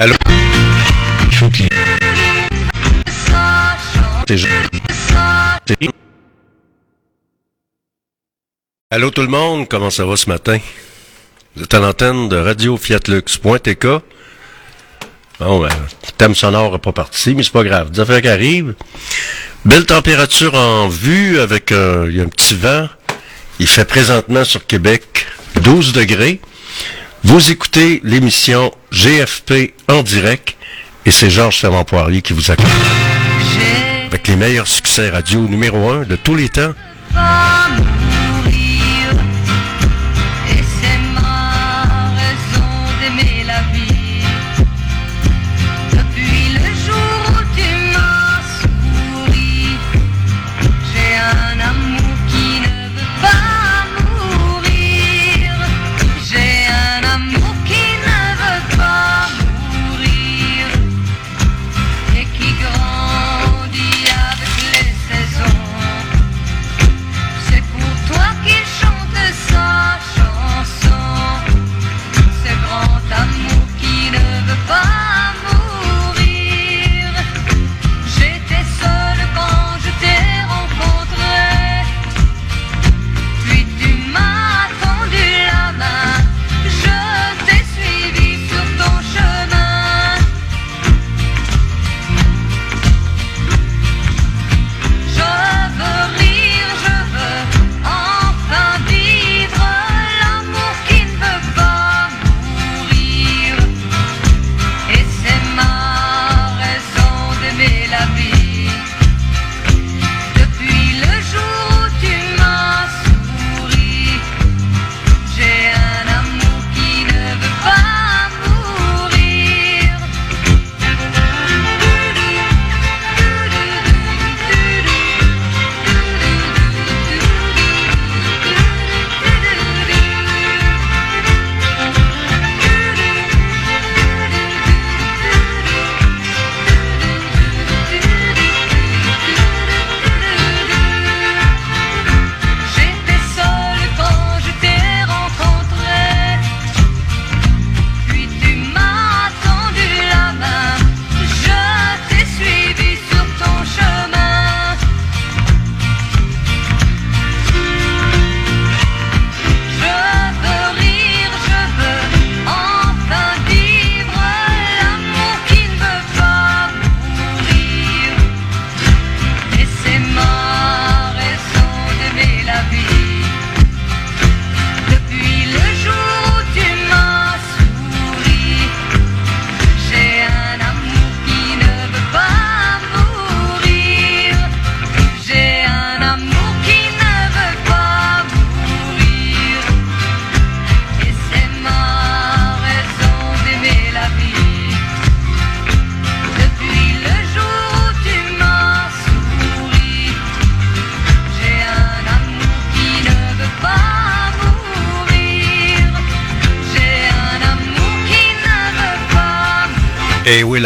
Allô? 0.00 0.14
Il 1.26 1.34
faut 1.34 1.50
qu'il... 1.50 1.68
Allô 8.92 9.10
tout 9.10 9.22
le 9.22 9.26
monde, 9.28 9.66
comment 9.68 9.90
ça 9.90 10.06
va 10.06 10.16
ce 10.16 10.30
matin? 10.30 10.58
Vous 11.56 11.64
êtes 11.64 11.74
à 11.74 11.80
l'antenne 11.80 12.28
de 12.28 12.36
Radio 12.36 12.76
Fiatlux.tk. 12.76 13.86
Bon, 15.40 15.60
ben, 15.60 15.68
le 15.68 16.12
thème 16.16 16.36
sonore 16.36 16.74
n'est 16.74 16.78
pas 16.78 16.92
parti, 16.92 17.34
mais 17.34 17.42
c'est 17.42 17.52
pas 17.52 17.64
grave. 17.64 17.90
Des 17.90 17.98
affaires 17.98 18.22
qui 18.22 18.28
arrivent. 18.28 18.74
Belle 19.64 19.84
température 19.84 20.54
en 20.54 20.86
vue 20.86 21.40
avec 21.40 21.72
un, 21.72 22.06
il 22.06 22.16
y 22.18 22.20
a 22.20 22.22
un 22.22 22.28
petit 22.28 22.54
vent. 22.54 22.88
Il 23.58 23.66
fait 23.66 23.84
présentement 23.84 24.44
sur 24.44 24.64
Québec 24.64 25.26
12 25.62 25.92
degrés. 25.92 26.40
Vous 27.24 27.50
écoutez 27.50 28.00
l'émission 28.04 28.72
GFP 28.92 29.74
en 29.88 30.02
direct 30.02 30.56
et 31.04 31.10
c'est 31.10 31.30
Georges 31.30 31.58
Fermant-Poirier 31.58 32.22
qui 32.22 32.32
vous 32.32 32.50
accompagne. 32.50 32.70
Avec 34.06 34.28
les 34.28 34.36
meilleurs 34.36 34.66
succès 34.66 35.10
radio 35.10 35.40
numéro 35.40 35.90
1 35.90 36.04
de 36.04 36.16
tous 36.16 36.34
les 36.34 36.48
temps. 36.48 36.72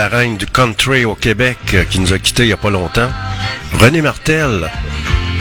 La 0.03 0.09
reine 0.09 0.37
du 0.37 0.47
country 0.47 1.05
au 1.05 1.15
Québec 1.15 1.59
euh, 1.75 1.85
qui 1.85 2.01
nous 2.01 2.13
a 2.13 2.19
quittés 2.19 2.43
il 2.43 2.47
n'y 2.47 2.53
a 2.53 2.57
pas 2.57 2.71
longtemps. 2.71 3.09
René 3.79 4.03
Martel, 4.03 4.69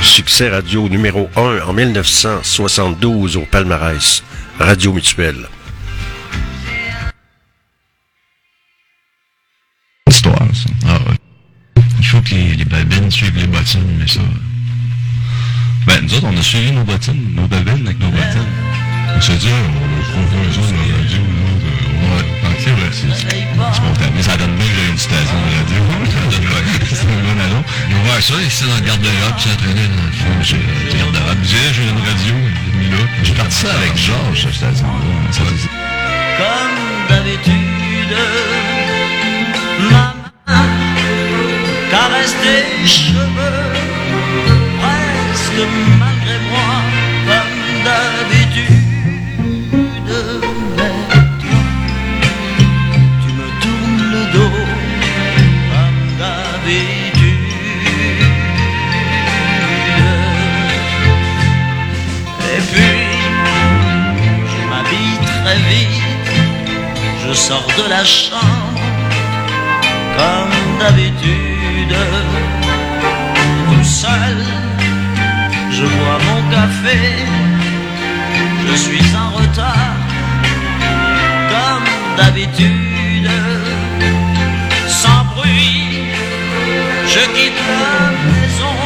succès 0.03 0.49
radio 0.49 0.87
numéro 0.87 1.31
1 1.35 1.61
en 1.65 1.73
1972 1.73 3.37
au 3.37 3.45
palmarès. 3.49 4.23
Radio 4.59 4.93
Mutuelle. 4.93 5.47
Qui 29.41 29.49
s'entraînait 29.49 29.87
dans 29.87 30.05
le 30.05 30.11
fond. 30.11 30.41
J'ai. 30.41 30.57
Je 30.89 31.47
disais, 31.47 31.73
j'ai 31.73 31.83
une 31.83 31.97
radio, 31.97 32.35
là. 32.91 32.97
J'ai 33.23 33.33
parti 33.33 33.55
ça 33.55 33.73
avec 33.73 33.97
Georges, 33.97 34.43
cette 34.43 34.53
station-là. 34.53 35.31
Ça, 35.31 35.41
comme 36.37 36.77
d'habitude. 37.09 38.17
Ma 39.89 40.13
main 40.47 40.69
caresse 41.89 42.35
tes 42.43 42.87
cheveux, 42.87 43.30
comme 70.17 70.79
d'habitude. 70.79 71.95
Tout 73.67 73.83
seul, 73.83 74.37
je 75.69 75.83
bois 75.83 76.17
mon 76.27 76.41
café, 76.49 76.97
je 78.67 78.75
suis 78.75 79.15
en 79.15 79.29
retard, 79.37 79.97
comme 81.51 82.17
d'habitude. 82.17 83.29
Sans 84.87 85.23
bruit, 85.35 86.07
je 87.07 87.19
quitte 87.35 87.61
la 87.67 88.09
maison, 88.25 88.77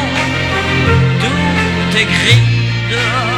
tout 1.20 1.96
est 1.96 2.04
gris 2.04 2.48
dehors. 2.90 3.35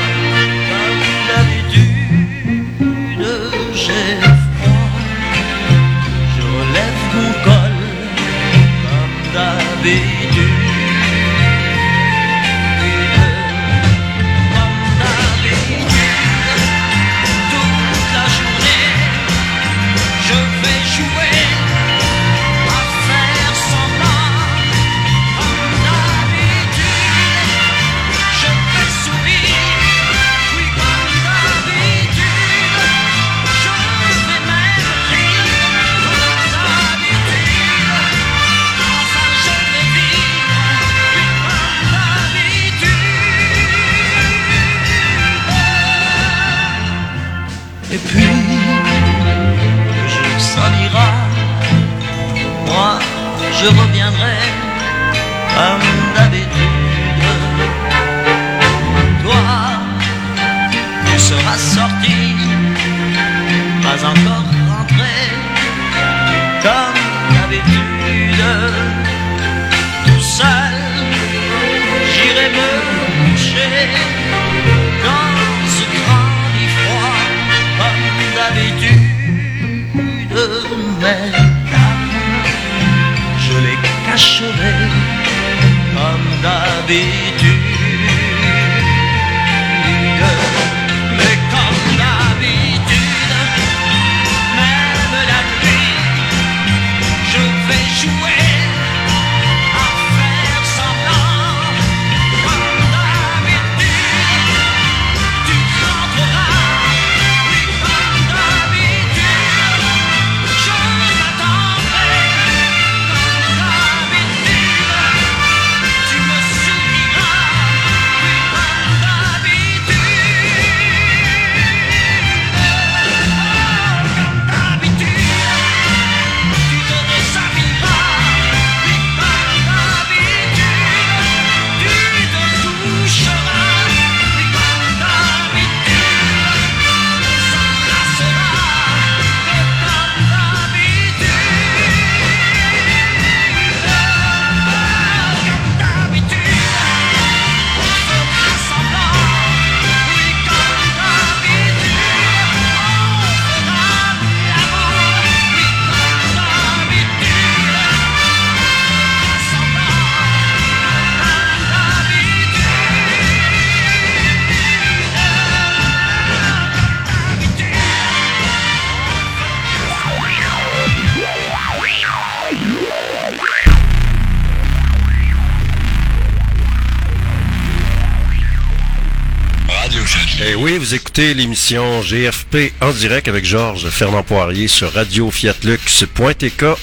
écoutez 181.19 181.35
l'émission 181.35 182.01
GFP 182.01 182.73
en 182.81 182.93
direct 182.93 183.27
avec 183.27 183.45
Georges 183.45 183.89
Fernand 183.89 184.23
Poirier 184.23 184.69
sur 184.69 184.93
Radio 184.93 185.32
Fiat 185.32 185.55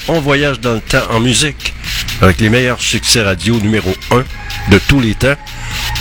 On 0.08 0.20
voyage 0.20 0.60
dans 0.60 0.74
le 0.74 0.80
temps 0.80 1.10
en 1.10 1.20
musique 1.20 1.72
avec 2.20 2.38
les 2.40 2.50
meilleurs 2.50 2.78
succès 2.78 3.22
radio 3.22 3.58
numéro 3.58 3.90
1 4.10 4.24
de 4.72 4.78
tous 4.88 5.00
les 5.00 5.14
temps. 5.14 5.36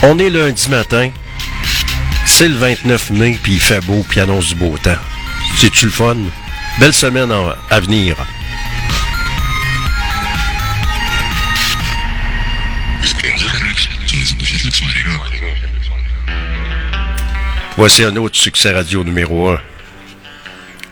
On 0.04 0.20
est 0.20 0.30
lundi 0.30 0.70
matin. 0.70 1.12
C'est 2.26 2.50
le 2.50 2.56
29 2.56 3.12
mai, 3.12 3.40
puis 3.42 3.54
il 3.54 3.62
fait 3.62 3.80
beau, 3.80 4.06
puis 4.06 4.20
annonce 4.20 4.50
du 4.50 4.56
beau 4.56 4.78
temps. 4.84 5.00
C'est-tu 5.56 5.86
le 5.86 5.92
fun? 5.92 6.18
Belle 6.78 6.94
semaine 6.94 7.32
à 7.70 7.80
venir. 7.80 8.18
Voici 17.78 18.06
un 18.06 18.16
autre 18.16 18.38
succès 18.38 18.72
radio 18.72 19.04
numéro 19.04 19.50
1. 19.50 19.60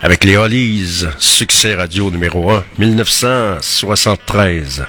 Avec 0.01 0.25
les 0.25 0.35
Hollies, 0.35 1.05
succès 1.17 1.75
radio 1.75 2.11
numéro 2.11 2.51
1, 2.51 2.65
1973. 2.77 4.85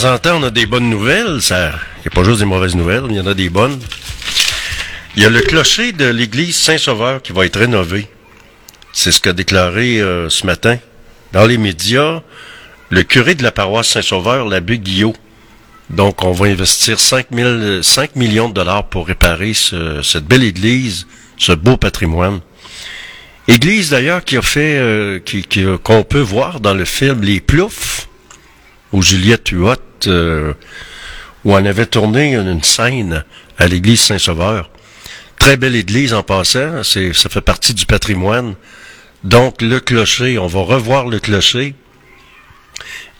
Temps 0.00 0.14
en 0.14 0.18
temps, 0.18 0.38
on 0.40 0.42
a 0.44 0.50
des 0.50 0.66
bonnes 0.66 0.88
nouvelles. 0.90 1.40
Ça, 1.42 1.70
il 1.98 2.00
n'y 2.02 2.06
a 2.06 2.10
pas 2.10 2.24
juste 2.24 2.38
des 2.40 2.44
mauvaises 2.44 2.76
nouvelles, 2.76 3.04
il 3.10 3.16
y 3.16 3.20
en 3.20 3.26
a 3.26 3.34
des 3.34 3.48
bonnes. 3.48 3.78
Il 5.16 5.22
y 5.22 5.26
a 5.26 5.30
le 5.30 5.40
clocher 5.40 5.92
de 5.92 6.04
l'église 6.06 6.56
Saint-Sauveur 6.56 7.22
qui 7.22 7.32
va 7.32 7.44
être 7.46 7.58
rénové. 7.58 8.06
C'est 8.92 9.10
ce 9.12 9.20
qu'a 9.20 9.32
déclaré 9.32 10.00
euh, 10.00 10.28
ce 10.28 10.46
matin 10.46 10.78
dans 11.32 11.46
les 11.46 11.58
médias 11.58 12.22
le 12.90 13.02
curé 13.02 13.34
de 13.34 13.42
la 13.42 13.52
paroisse 13.52 13.88
Saint-Sauveur, 13.88 14.46
l'abbé 14.46 14.78
Guillot. 14.78 15.14
Donc, 15.90 16.22
on 16.22 16.32
va 16.32 16.46
investir 16.46 16.98
5, 16.98 17.26
000 17.32 17.82
5 17.82 18.16
millions 18.16 18.48
de 18.48 18.54
dollars 18.54 18.84
pour 18.84 19.06
réparer 19.06 19.54
ce- 19.54 20.02
cette 20.02 20.24
belle 20.24 20.44
église, 20.44 21.06
ce 21.36 21.52
beau 21.52 21.76
patrimoine. 21.76 22.40
Église 23.46 23.90
d'ailleurs 23.90 24.24
qui 24.24 24.36
a 24.36 24.42
fait, 24.42 24.78
euh, 24.78 25.18
qui- 25.18 25.44
qu'on 25.82 26.02
peut 26.04 26.20
voir 26.20 26.60
dans 26.60 26.74
le 26.74 26.84
film 26.84 27.22
Les 27.22 27.40
Ploufs, 27.40 28.06
où 28.92 29.02
Juliette 29.02 29.48
Huot, 29.50 29.76
euh, 30.06 30.54
où 31.44 31.54
on 31.54 31.64
avait 31.64 31.86
tourné 31.86 32.34
une, 32.34 32.62
scène 32.62 33.24
à 33.58 33.66
l'église 33.66 34.00
Saint-Sauveur. 34.00 34.70
Très 35.38 35.56
belle 35.56 35.76
église 35.76 36.14
en 36.14 36.22
passant, 36.22 36.82
c'est, 36.82 37.12
ça 37.12 37.28
fait 37.28 37.40
partie 37.40 37.74
du 37.74 37.86
patrimoine. 37.86 38.54
Donc 39.24 39.62
le 39.62 39.80
clocher, 39.80 40.38
on 40.38 40.46
va 40.46 40.60
revoir 40.60 41.06
le 41.06 41.18
clocher. 41.18 41.74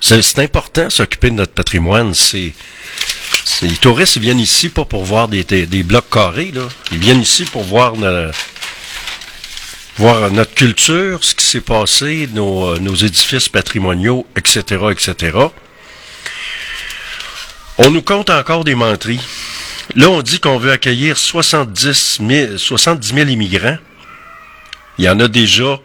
C'est, 0.01 0.23
c'est 0.23 0.41
important 0.41 0.91
s'occuper 0.91 1.31
de 1.31 1.37
notre 1.37 1.53
patrimoine. 1.53 2.15
C'est, 2.15 2.53
les 3.63 3.77
touristes 3.77 4.19
viennent 4.19 4.39
ici 4.39 4.69
pas 4.69 4.85
pour 4.85 5.05
voir 5.05 5.29
des, 5.29 5.43
blocs 5.83 6.11
carrés. 6.11 6.53
Ils 6.93 6.99
viennent 6.99 7.23
ici 7.23 7.45
pour 7.45 7.65
voir 7.65 7.97
notre 7.97 8.33
culture, 10.55 11.25
ce 11.25 11.35
qui 11.35 11.45
s'est 11.45 11.61
passé, 11.61 12.29
nos, 12.33 12.67
euh, 12.67 12.79
nos 12.79 12.95
édifices 12.95 13.49
patrimoniaux, 13.49 14.27
etc., 14.37 14.63
etc. 14.91 15.37
On 17.79 17.91
nous 17.91 18.03
compte 18.03 18.29
encore 18.29 18.65
des 18.65 18.75
menteries. 18.75 19.21
Là, 19.95 20.11
on 20.11 20.21
dit 20.21 20.41
qu'on 20.41 20.59
veut 20.59 20.73
accueillir 20.73 21.17
70 21.17 22.19
000, 22.29 22.59
70 22.59 23.15
000 23.15 23.29
immigrants. 23.29 23.79
Il 24.99 25.05
y 25.05 25.09
en 25.09 25.21
a 25.21 25.29
déjà 25.29 25.79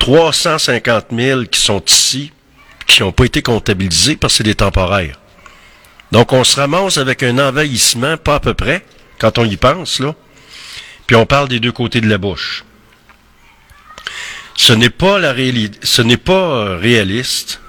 350 0.00 1.06
000 1.12 1.44
qui 1.44 1.60
sont 1.60 1.82
ici, 1.86 2.32
qui 2.86 3.02
n'ont 3.02 3.12
pas 3.12 3.26
été 3.26 3.42
comptabilisés 3.42 4.16
parce 4.16 4.32
que 4.32 4.38
c'est 4.38 4.44
des 4.44 4.56
temporaires. 4.56 5.20
Donc, 6.10 6.32
on 6.32 6.42
se 6.42 6.58
ramasse 6.58 6.98
avec 6.98 7.22
un 7.22 7.38
envahissement, 7.38 8.16
pas 8.16 8.34
à 8.34 8.40
peu 8.40 8.54
près, 8.54 8.84
quand 9.18 9.38
on 9.38 9.44
y 9.44 9.56
pense, 9.56 10.00
là. 10.00 10.16
Puis 11.06 11.14
on 11.14 11.26
parle 11.26 11.48
des 11.48 11.60
deux 11.60 11.72
côtés 11.72 12.00
de 12.00 12.08
la 12.08 12.18
bouche. 12.18 12.64
Ce 14.56 14.72
n'est 14.72 14.90
pas 14.90 15.18
la 15.18 15.32
réalité, 15.32 15.78
ce 15.82 16.02
n'est 16.02 16.16
pas 16.16 16.32
euh, 16.32 16.76
réaliste. 16.76 17.60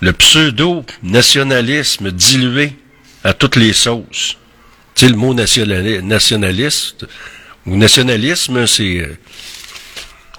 Le 0.00 0.12
pseudo-nationalisme 0.12 2.10
dilué 2.10 2.72
à 3.24 3.32
toutes 3.32 3.56
les 3.56 3.72
sauces. 3.72 4.36
Tu 4.94 5.04
sais, 5.06 5.10
le 5.10 5.16
mot 5.16 5.34
nationali- 5.34 6.02
nationaliste 6.02 7.06
ou 7.66 7.76
nationalisme, 7.76 8.66
c'est 8.66 8.98
euh, 8.98 9.16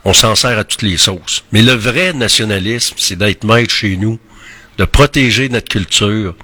on 0.06 0.14
s'en 0.14 0.36
sert 0.36 0.58
à 0.58 0.64
toutes 0.64 0.84
les 0.84 0.98
sauces. 0.98 1.44
Mais 1.52 1.62
le 1.62 1.74
vrai 1.74 2.14
nationalisme, 2.14 2.96
c'est 2.98 3.18
d'être 3.18 3.44
maître 3.44 3.74
chez 3.74 3.98
nous, 3.98 4.20
de 4.78 4.86
protéger 4.86 5.50
notre 5.50 5.70
culture, 5.70 6.36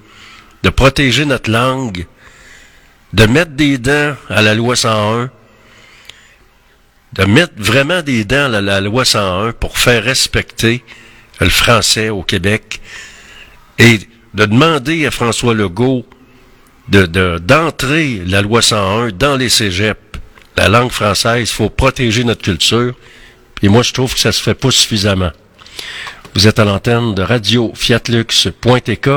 de 0.62 0.70
protéger 0.70 1.24
notre 1.24 1.50
langue, 1.50 2.06
de 3.12 3.26
mettre 3.26 3.52
des 3.52 3.78
dents 3.78 4.16
à 4.28 4.42
la 4.42 4.54
loi 4.54 4.76
101, 4.76 5.30
de 7.12 7.24
mettre 7.24 7.54
vraiment 7.56 8.02
des 8.02 8.24
dents 8.24 8.52
à 8.52 8.60
la 8.60 8.80
loi 8.80 9.04
101 9.04 9.52
pour 9.52 9.78
faire 9.78 10.02
respecter 10.02 10.84
le 11.40 11.48
français 11.48 12.08
au 12.10 12.22
Québec 12.22 12.80
et 13.78 13.98
de 14.34 14.44
demander 14.46 15.06
à 15.06 15.10
François 15.10 15.54
Legault 15.54 16.04
de, 16.88 17.06
de- 17.06 17.38
d'entrer 17.38 18.22
la 18.26 18.42
loi 18.42 18.62
101 18.62 19.10
dans 19.10 19.36
les 19.36 19.48
cégeps. 19.48 20.00
La 20.56 20.68
langue 20.68 20.90
française, 20.90 21.40
il 21.50 21.52
faut 21.54 21.70
protéger 21.70 22.22
notre 22.24 22.42
culture. 22.42 22.94
Et 23.62 23.68
moi, 23.68 23.82
je 23.82 23.92
trouve 23.92 24.12
que 24.14 24.20
ça 24.20 24.32
se 24.32 24.42
fait 24.42 24.54
pas 24.54 24.70
suffisamment. 24.70 25.30
Vous 26.34 26.46
êtes 26.46 26.58
à 26.58 26.64
l'antenne 26.64 27.14
de 27.14 27.22
radio 27.22 27.72
fiatlux.tk. 27.74 29.08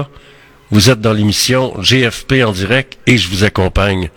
Vous 0.72 0.89
êtes 0.89 1.02
dans 1.02 1.14
l'émission 1.14 1.73
GFP 1.81 2.44
en 2.45 2.52
direct 2.52 2.98
et 3.06 3.18
je 3.18 3.27
vous 3.30 3.44
accompagne 3.44 4.10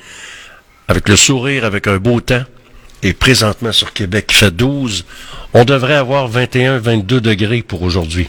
avec 0.88 1.08
le 1.08 1.16
sourire, 1.16 1.64
avec 1.64 1.86
un 1.86 1.98
beau 1.98 2.20
temps. 2.20 2.44
Et 3.02 3.12
présentement 3.12 3.72
sur 3.72 3.92
Québec, 3.92 4.26
il 4.30 4.36
fait 4.36 4.50
12. 4.50 5.04
On 5.54 5.64
devrait 5.64 5.94
avoir 5.94 6.28
21, 6.28 6.78
22 6.78 7.20
degrés 7.20 7.62
pour 7.62 7.82
aujourd'hui. 7.82 8.28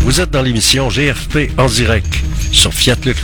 Vous 0.00 0.20
êtes 0.20 0.30
dans 0.30 0.42
l'émission 0.42 0.88
GFP 0.88 1.50
en 1.58 1.66
direct 1.66 2.12
sur 2.52 2.72
Fiat 2.72 2.96
Luc 3.04 3.16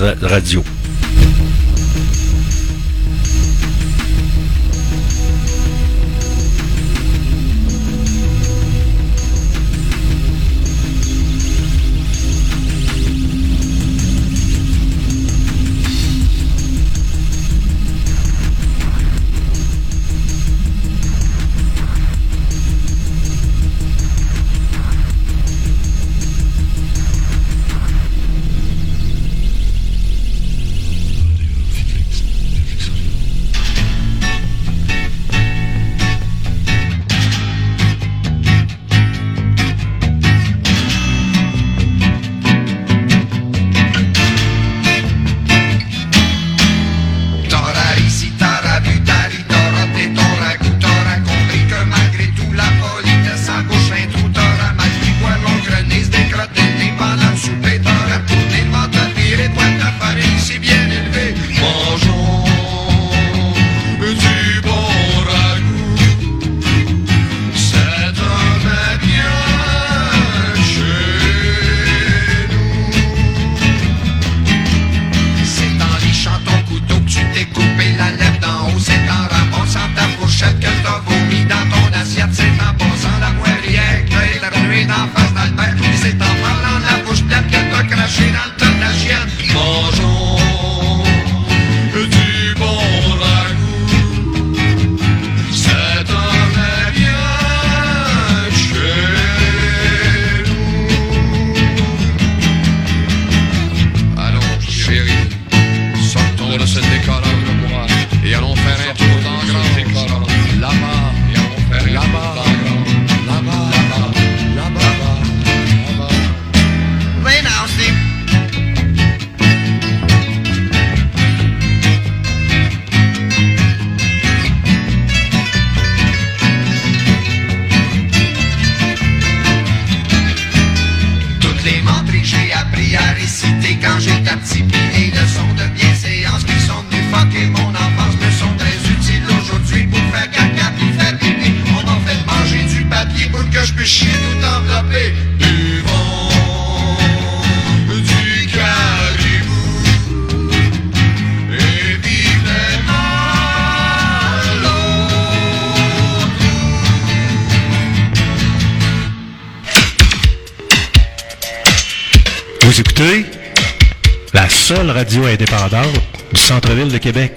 radio 165.03 165.27
indépendante 165.27 166.01
du 166.33 166.41
centre-ville 166.41 166.87
de 166.87 166.99
Québec. 166.99 167.33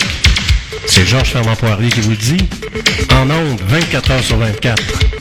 C'est 0.85 1.03
Georges 1.03 1.31
Fermant-Poirier 1.31 1.89
qui 1.89 1.99
vous 2.01 2.11
le 2.11 2.15
dit. 2.15 2.37
En 3.11 3.27
ondes, 3.27 3.59
24 3.67 4.11
heures 4.11 4.23
sur 4.23 4.37
24. 4.37 5.14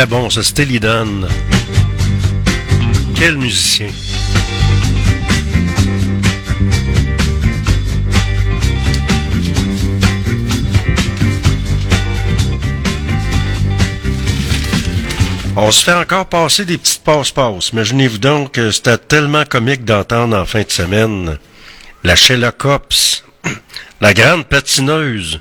c'était 0.00 0.16
bon, 0.16 0.30
ça, 0.30 0.42
c'était 0.42 0.64
Lydon. 0.64 1.28
Quel 3.14 3.36
musicien. 3.36 3.88
On 15.54 15.70
se 15.70 15.84
fait 15.84 15.92
encore 15.92 16.24
passer 16.24 16.64
des 16.64 16.78
petites 16.78 17.02
passe-passe. 17.04 17.68
Imaginez-vous 17.68 18.16
donc 18.16 18.52
que 18.52 18.70
c'était 18.70 18.96
tellement 18.96 19.44
comique 19.44 19.84
d'entendre 19.84 20.34
en 20.34 20.46
fin 20.46 20.62
de 20.62 20.70
semaine 20.70 21.38
la 22.04 22.16
Sherlock 22.16 22.64
la 24.00 24.14
grande 24.14 24.46
patineuse, 24.46 25.40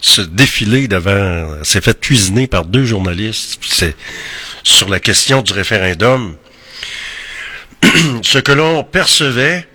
se 0.00 0.22
défiler 0.22 0.88
devant, 0.88 1.62
s'est 1.64 1.80
fait 1.80 1.98
cuisiner 1.98 2.46
par 2.46 2.64
deux 2.64 2.84
journalistes 2.84 3.59
sur 4.62 4.88
la 4.88 5.00
question 5.00 5.42
du 5.42 5.52
référendum. 5.52 6.36
ce 8.22 8.38
que 8.38 8.52
l'on 8.52 8.84
percevait, 8.84 9.66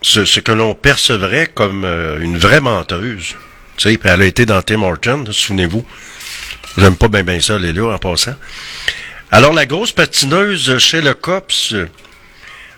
ce, 0.00 0.40
que 0.40 0.52
l'on 0.52 0.74
percevrait 0.74 1.46
comme 1.46 1.84
euh, 1.84 2.18
une 2.20 2.38
vraie 2.38 2.60
menteuse. 2.60 3.34
Tu 3.76 3.90
sais, 3.90 3.98
elle 4.04 4.22
a 4.22 4.24
été 4.24 4.46
dans 4.46 4.62
Tim 4.62 4.82
Horton, 4.82 5.24
souvenez-vous. 5.30 5.84
J'aime 6.78 6.96
pas 6.96 7.08
bien 7.08 7.22
bien 7.22 7.40
ça, 7.40 7.58
les 7.58 7.72
là, 7.72 7.94
en 7.94 7.98
passant. 7.98 8.34
Alors, 9.30 9.52
la 9.52 9.66
grosse 9.66 9.92
patineuse 9.92 10.78
chez 10.78 11.00
le 11.00 11.14
COPS, 11.14 11.74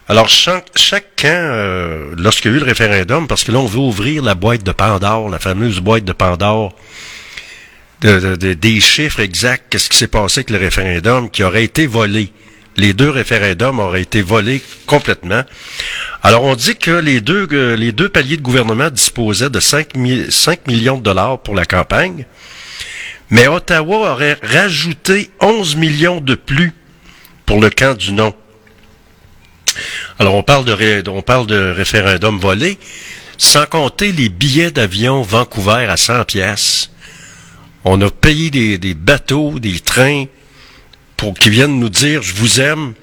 alors 0.08 0.28
chaque, 0.28 0.68
chaque 0.76 1.16
camp, 1.16 1.28
euh, 1.28 2.14
lorsqu'il 2.16 2.50
y 2.50 2.54
a 2.54 2.56
eu 2.58 2.60
le 2.60 2.66
référendum, 2.66 3.26
parce 3.26 3.44
que 3.44 3.52
là, 3.52 3.58
on 3.58 3.66
veut 3.66 3.78
ouvrir 3.78 4.22
la 4.22 4.34
boîte 4.34 4.62
de 4.62 4.72
Pandore, 4.72 5.28
la 5.30 5.38
fameuse 5.38 5.80
boîte 5.80 6.04
de 6.04 6.12
Pandore, 6.12 6.76
de- 8.04 8.20
de- 8.20 8.36
de- 8.36 8.52
des 8.54 8.80
chiffres 8.80 9.20
exacts, 9.20 9.64
qu'est-ce 9.70 9.88
qui 9.88 9.96
s'est 9.96 10.06
passé 10.08 10.40
avec 10.40 10.50
le 10.50 10.58
référendum, 10.58 11.30
qui 11.30 11.42
aurait 11.42 11.64
été 11.64 11.86
volé. 11.86 12.30
Les 12.76 12.92
deux 12.92 13.08
référendums 13.10 13.78
auraient 13.80 14.02
été 14.02 14.20
volés 14.20 14.60
complètement. 14.86 15.42
Alors, 16.22 16.42
on 16.44 16.54
dit 16.54 16.76
que 16.76 16.90
les 16.90 17.20
deux, 17.20 17.46
euh, 17.52 17.76
les 17.76 17.92
deux 17.92 18.08
paliers 18.08 18.36
de 18.36 18.42
gouvernement 18.42 18.90
disposaient 18.90 19.48
de 19.50 19.60
5, 19.60 19.96
mi- 19.96 20.26
5 20.30 20.66
millions 20.66 20.98
de 20.98 21.02
dollars 21.02 21.38
pour 21.40 21.54
la 21.54 21.64
campagne, 21.64 22.26
mais 23.30 23.46
Ottawa 23.48 24.12
aurait 24.12 24.38
rajouté 24.42 25.30
11 25.40 25.76
millions 25.76 26.20
de 26.20 26.34
plus 26.34 26.72
pour 27.46 27.60
le 27.60 27.70
camp 27.70 27.96
du 27.96 28.12
non. 28.12 28.34
Alors, 30.18 30.34
on 30.34 30.42
parle 30.42 30.64
de, 30.64 31.08
on 31.08 31.22
parle 31.22 31.46
de 31.46 31.72
référendum 31.76 32.38
volé, 32.38 32.78
sans 33.38 33.66
compter 33.66 34.12
les 34.12 34.28
billets 34.28 34.70
d'avion 34.70 35.22
Vancouver 35.22 35.86
à 35.88 35.96
100 35.96 36.24
pièces. 36.24 36.90
On 37.84 38.00
a 38.00 38.10
payé 38.10 38.50
des, 38.50 38.78
des 38.78 38.94
bateaux, 38.94 39.58
des 39.58 39.78
trains, 39.80 40.24
pour 41.16 41.34
qu'ils 41.34 41.52
viennent 41.52 41.78
nous 41.78 41.90
dire 41.90 42.22
«je 42.24 42.34
vous 42.34 42.60
aime» 42.60 42.94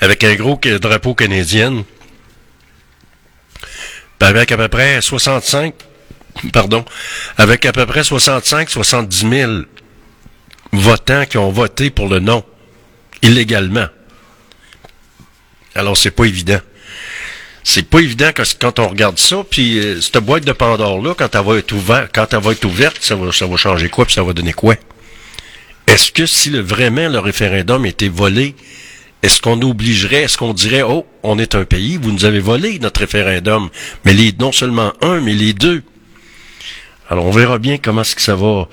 avec 0.00 0.24
un 0.24 0.34
gros 0.34 0.60
drapeau 0.80 1.14
canadien. 1.14 1.84
Puis 4.18 4.28
avec 4.28 4.52
à 4.52 4.56
peu 4.56 4.68
près 4.68 5.00
65, 5.00 5.74
pardon, 6.52 6.84
avec 7.38 7.64
à 7.66 7.72
peu 7.72 7.86
près 7.86 8.02
65-70 8.02 9.30
000 9.30 9.52
votants 10.72 11.24
qui 11.26 11.38
ont 11.38 11.50
voté 11.50 11.90
pour 11.90 12.08
le 12.08 12.18
non, 12.20 12.44
illégalement. 13.22 13.86
Alors, 15.74 15.96
c'est 15.96 16.10
pas 16.10 16.24
évident. 16.24 16.60
C'est 17.68 17.88
pas 17.90 17.98
évident 17.98 18.30
que 18.32 18.42
quand 18.60 18.78
on 18.78 18.86
regarde 18.86 19.18
ça, 19.18 19.44
puis 19.50 19.80
euh, 19.80 20.00
cette 20.00 20.18
boîte 20.18 20.44
de 20.44 20.52
Pandore-là, 20.52 21.14
quand 21.18 21.34
elle 21.34 21.44
va 21.44 21.56
être 21.56 21.72
ouverte, 21.72 22.10
quand 22.14 22.32
elle 22.32 22.38
va 22.38 22.52
être 22.52 22.64
ouverte, 22.64 22.98
ça 23.00 23.16
va, 23.16 23.32
ça 23.32 23.48
va 23.48 23.56
changer 23.56 23.88
quoi, 23.88 24.04
puis 24.04 24.14
ça 24.14 24.22
va 24.22 24.32
donner 24.32 24.52
quoi? 24.52 24.76
Est-ce 25.88 26.12
que 26.12 26.26
si 26.26 26.50
le, 26.50 26.60
vraiment 26.60 27.08
le 27.08 27.18
référendum 27.18 27.84
était 27.84 28.08
volé, 28.08 28.54
est-ce 29.24 29.40
qu'on 29.40 29.60
obligerait, 29.62 30.22
est-ce 30.22 30.38
qu'on 30.38 30.54
dirait, 30.54 30.82
oh, 30.82 31.06
on 31.24 31.40
est 31.40 31.56
un 31.56 31.64
pays, 31.64 31.98
vous 32.00 32.12
nous 32.12 32.24
avez 32.24 32.38
volé 32.38 32.78
notre 32.78 33.00
référendum, 33.00 33.68
mais 34.04 34.14
les, 34.14 34.32
non 34.38 34.52
seulement 34.52 34.92
un, 35.02 35.20
mais 35.20 35.34
les 35.34 35.52
deux? 35.52 35.82
Alors, 37.10 37.24
on 37.26 37.32
verra 37.32 37.58
bien 37.58 37.78
comment 37.78 38.02
est-ce 38.02 38.14
que 38.14 38.22
ça 38.22 38.36
va, 38.36 38.68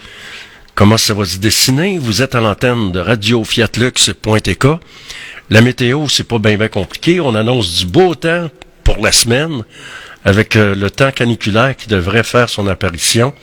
comment 0.76 0.98
ça 0.98 1.15
va 1.15 1.26
se 1.26 1.38
dessiner. 1.38 1.98
Vous 1.98 2.22
êtes 2.22 2.36
à 2.36 2.41
l'antenne 2.41 2.91
de 2.91 2.99
Radio 2.99 3.44
Fiatlux.tk. 3.44 4.68
La 5.49 5.61
météo, 5.61 6.07
c'est 6.10 6.28
pas 6.28 6.38
bien, 6.38 6.57
bien 6.57 6.68
compliqué. 6.68 7.20
On 7.20 7.34
annonce 7.34 7.80
du 7.80 7.88
beau 7.88 8.14
temps 8.14 8.49
pour 8.84 8.98
la 8.98 9.12
semaine, 9.12 9.64
avec 10.26 10.56
euh, 10.56 10.76
le 10.76 10.90
temps 10.90 11.12
caniculaire 11.12 11.76
qui 11.76 11.88
devrait 11.88 12.24
faire 12.24 12.50
son 12.50 12.68
apparition. 12.68 13.34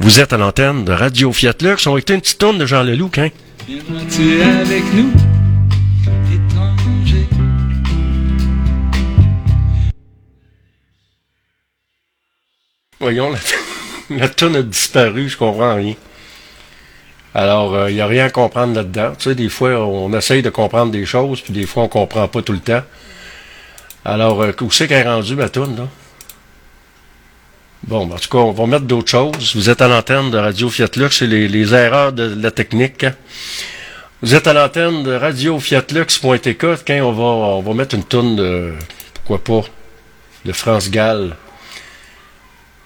Vous 0.00 0.20
êtes 0.20 0.32
à 0.32 0.36
l'antenne 0.36 0.84
de 0.84 0.92
Radio 0.92 1.32
Fiatlux. 1.32 1.76
On 1.86 1.92
va 1.92 1.98
écouter 1.98 2.14
une 2.14 2.20
petite 2.20 2.38
tonne 2.38 2.58
de 2.58 2.66
Jean 2.66 2.82
Leloup, 2.82 3.10
hein? 3.18 3.28
Avec 3.68 4.84
nous, 4.94 5.12
étranger 6.32 7.26
Voyons, 13.00 13.30
la, 13.30 13.38
la 14.16 14.28
tonne 14.28 14.56
a 14.56 14.62
disparu, 14.62 15.28
je 15.28 15.36
comprends 15.36 15.74
rien. 15.74 15.94
Alors, 17.34 17.88
il 17.88 17.94
n'y 17.94 18.00
a 18.00 18.06
rien 18.06 18.24
à 18.24 18.30
comprendre 18.30 18.74
là-dedans. 18.74 19.12
Tu 19.18 19.28
sais, 19.28 19.34
des 19.34 19.48
fois, 19.48 19.86
on 19.86 20.12
essaye 20.12 20.42
de 20.42 20.50
comprendre 20.50 20.90
des 20.90 21.04
choses, 21.06 21.40
puis 21.40 21.52
des 21.52 21.66
fois, 21.66 21.84
on 21.84 21.88
comprend 21.88 22.26
pas 22.26 22.42
tout 22.42 22.52
le 22.52 22.60
temps. 22.60 22.82
Alors, 24.04 24.42
euh, 24.42 24.52
où 24.60 24.70
c'est 24.70 24.88
qu'elle 24.88 25.06
est 25.06 25.08
rendue, 25.08 25.36
ma 25.36 25.48
toune, 25.48 25.76
là? 25.76 25.88
Bon, 27.86 28.06
ben, 28.06 28.16
en 28.16 28.18
tout 28.18 28.28
cas, 28.28 28.38
on 28.38 28.52
va 28.52 28.66
mettre 28.66 28.84
d'autres 28.84 29.10
choses. 29.10 29.54
Vous 29.54 29.70
êtes 29.70 29.80
à 29.80 29.88
l'antenne 29.88 30.30
de 30.30 30.38
Radio 30.38 30.68
Fiat 30.68 30.88
Lux, 30.96 31.18
c'est 31.18 31.26
les, 31.26 31.74
erreurs 31.74 32.12
de 32.12 32.34
la 32.40 32.50
technique. 32.50 33.04
hein. 33.04 33.14
Vous 34.20 34.34
êtes 34.34 34.48
à 34.48 34.52
l'antenne 34.52 35.04
de 35.04 35.14
Radio 35.14 35.60
Fiatlux.tk. 35.60 36.58
Quand 36.86 37.00
on 37.02 37.62
va, 37.62 37.74
mettre 37.74 37.94
une 37.94 38.04
toune 38.04 38.34
de, 38.36 38.74
pourquoi 39.14 39.62
pas, 39.62 39.68
de 40.44 40.52
France 40.52 40.90
Gall. 40.90 41.36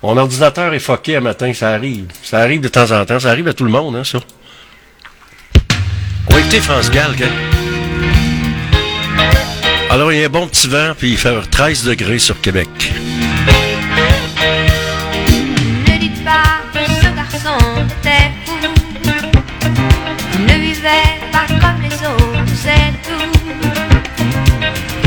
Mon 0.03 0.17
ordinateur 0.17 0.75
est 0.75 0.79
fucké 0.79 1.17
à 1.17 1.21
matin, 1.21 1.55
ça 1.55 1.71
arrive. 1.71 2.07
Ça 2.23 2.41
arrive 2.41 2.61
de 2.61 2.69
temps 2.69 2.91
en 2.91 3.05
temps, 3.07 3.19
ça 3.19 3.31
arrive 3.31 3.49
à 3.49 3.55
tout 3.55 3.65
le 3.65 3.71
monde, 3.71 3.97
hein, 3.97 4.05
ça. 4.05 4.19
On 6.29 6.35
va 6.35 6.41
écouter 6.41 6.61
France 6.61 6.91
Gall, 6.91 7.17
gang. 7.17 7.31
Alors, 9.93 10.10
il 10.10 10.20
y 10.20 10.23
a 10.23 10.27
un 10.27 10.31
bon 10.31 10.48
petit 10.48 10.69
vent, 10.69 10.94
puis 10.97 11.10
il 11.10 11.19
fait 11.19 11.39
13 11.51 11.85
degrés 11.85 12.19
sur 12.19 12.40
Québec. 12.40 12.66
Ne 15.86 15.98
dites 15.98 16.24
pas 16.24 16.62
que 16.73 16.78
ce 16.90 17.14
garçon 17.14 17.59
était 18.01 18.31
fou. 18.47 18.56
Il 20.39 20.47
ne 20.47 20.55
vivait 20.55 21.20
pas 21.31 21.44
comme 21.47 21.82
les 21.82 21.94
autres, 22.09 22.55
c'est 22.55 22.94
tout. 23.06 23.32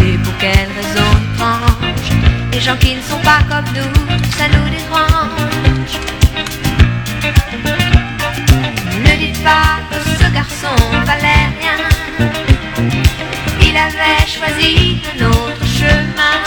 Et 0.03 0.19
pour 0.19 0.37
quelle 0.37 0.69
raison 0.77 1.09
étrange 1.33 2.11
Les 2.53 2.59
gens 2.59 2.77
qui 2.77 2.93
ne 2.93 3.01
sont 3.01 3.21
pas 3.23 3.39
comme 3.49 3.65
nous, 3.73 3.91
ça 4.37 4.47
nous 4.49 4.69
dérange. 4.69 5.95
Ne 9.03 9.17
dites 9.17 9.43
pas 9.43 9.79
que 9.89 9.97
ce 10.23 10.31
garçon 10.31 10.94
choisi 14.37 15.01
un 15.11 15.25
autre 15.27 15.65
chemin. 15.65 16.37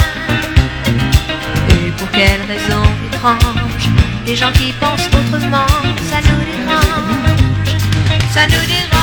Et 1.71 1.91
pour 1.93 2.11
quelle 2.11 2.43
raison 2.47 2.83
étrange 3.07 3.89
Les 4.27 4.37
gens 4.37 4.53
qui 4.53 4.73
pensent 4.73 5.09
autrement, 5.09 5.67
ça 6.11 6.19
nous 6.29 6.43
dérange 6.51 7.39
Ça 8.35 8.47
nous 8.47 8.67
dérange 8.67 8.98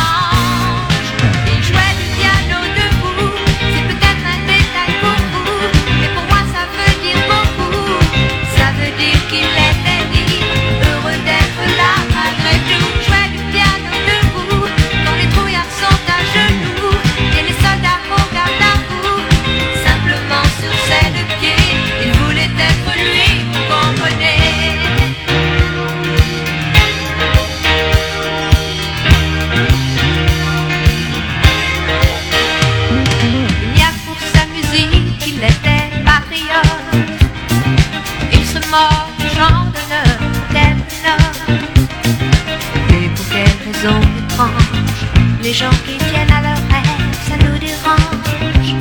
raison 43.66 44.00
étrange. 44.20 45.06
Les 45.42 45.54
gens 45.54 45.76
qui 45.86 45.98
tiennent 45.98 46.32
à 46.32 46.42
leur 46.42 46.62
rêve, 46.72 47.16
ça 47.28 47.36
nous 47.38 47.58
dérange. 47.58 48.76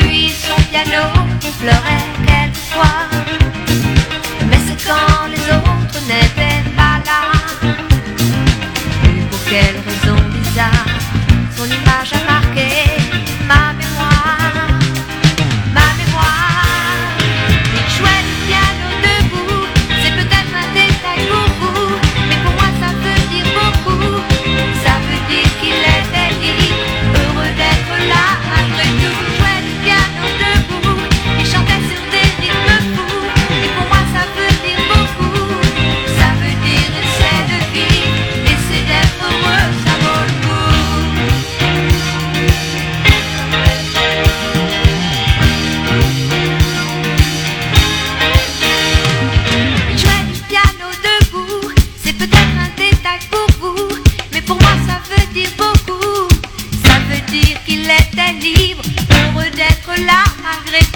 Lui, 0.00 0.30
son 0.30 0.60
piano, 0.70 1.04
pleurait 1.60 2.06
quelquefois 2.26 3.15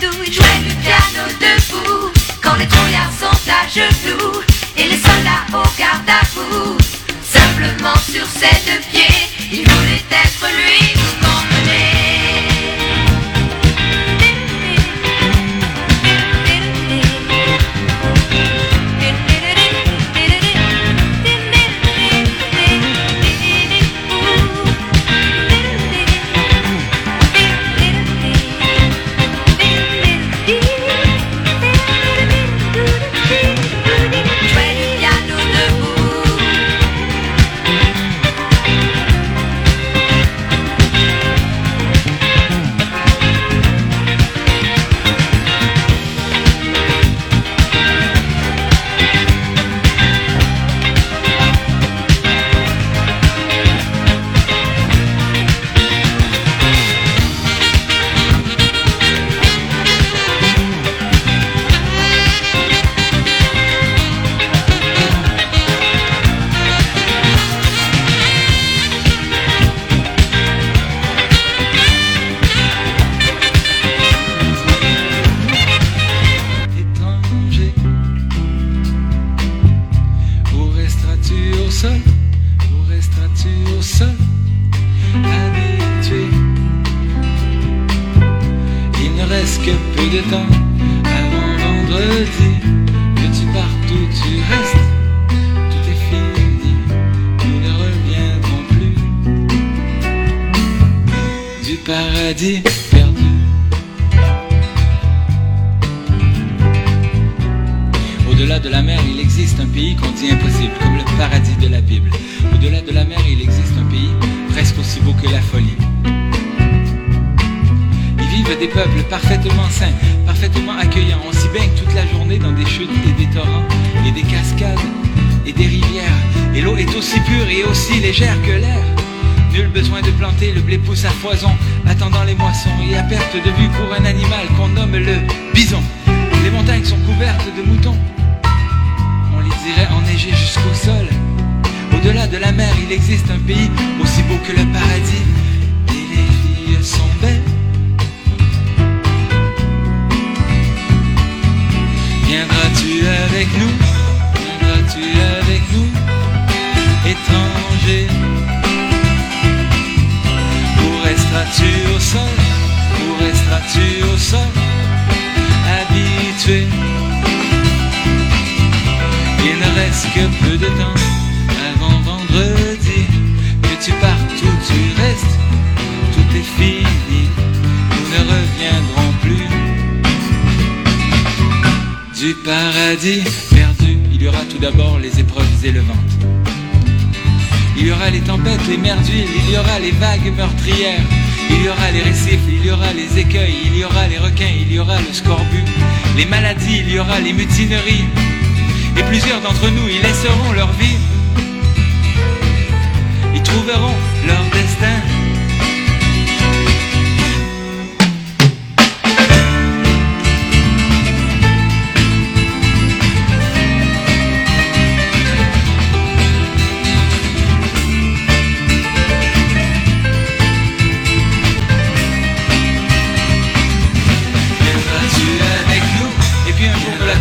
tout, 0.01 0.17
il 0.27 0.33
jouait 0.33 0.59
du 0.63 0.75
piano 0.77 1.29
debout. 1.41 2.11
Quand 2.43 2.55
les 2.57 2.67
trouillards 2.67 3.13
sont 3.19 3.51
à 3.51 3.69
genoux 3.69 4.41
et 4.77 4.85
les 4.85 4.97
soldats 4.97 5.47
au 5.53 5.79
garde 5.79 6.09
à 6.09 6.21
vous. 6.35 6.77
Simplement 7.23 7.97
sur 7.97 8.27
ses 8.27 8.55
deux 8.67 8.81
pieds, 8.91 9.20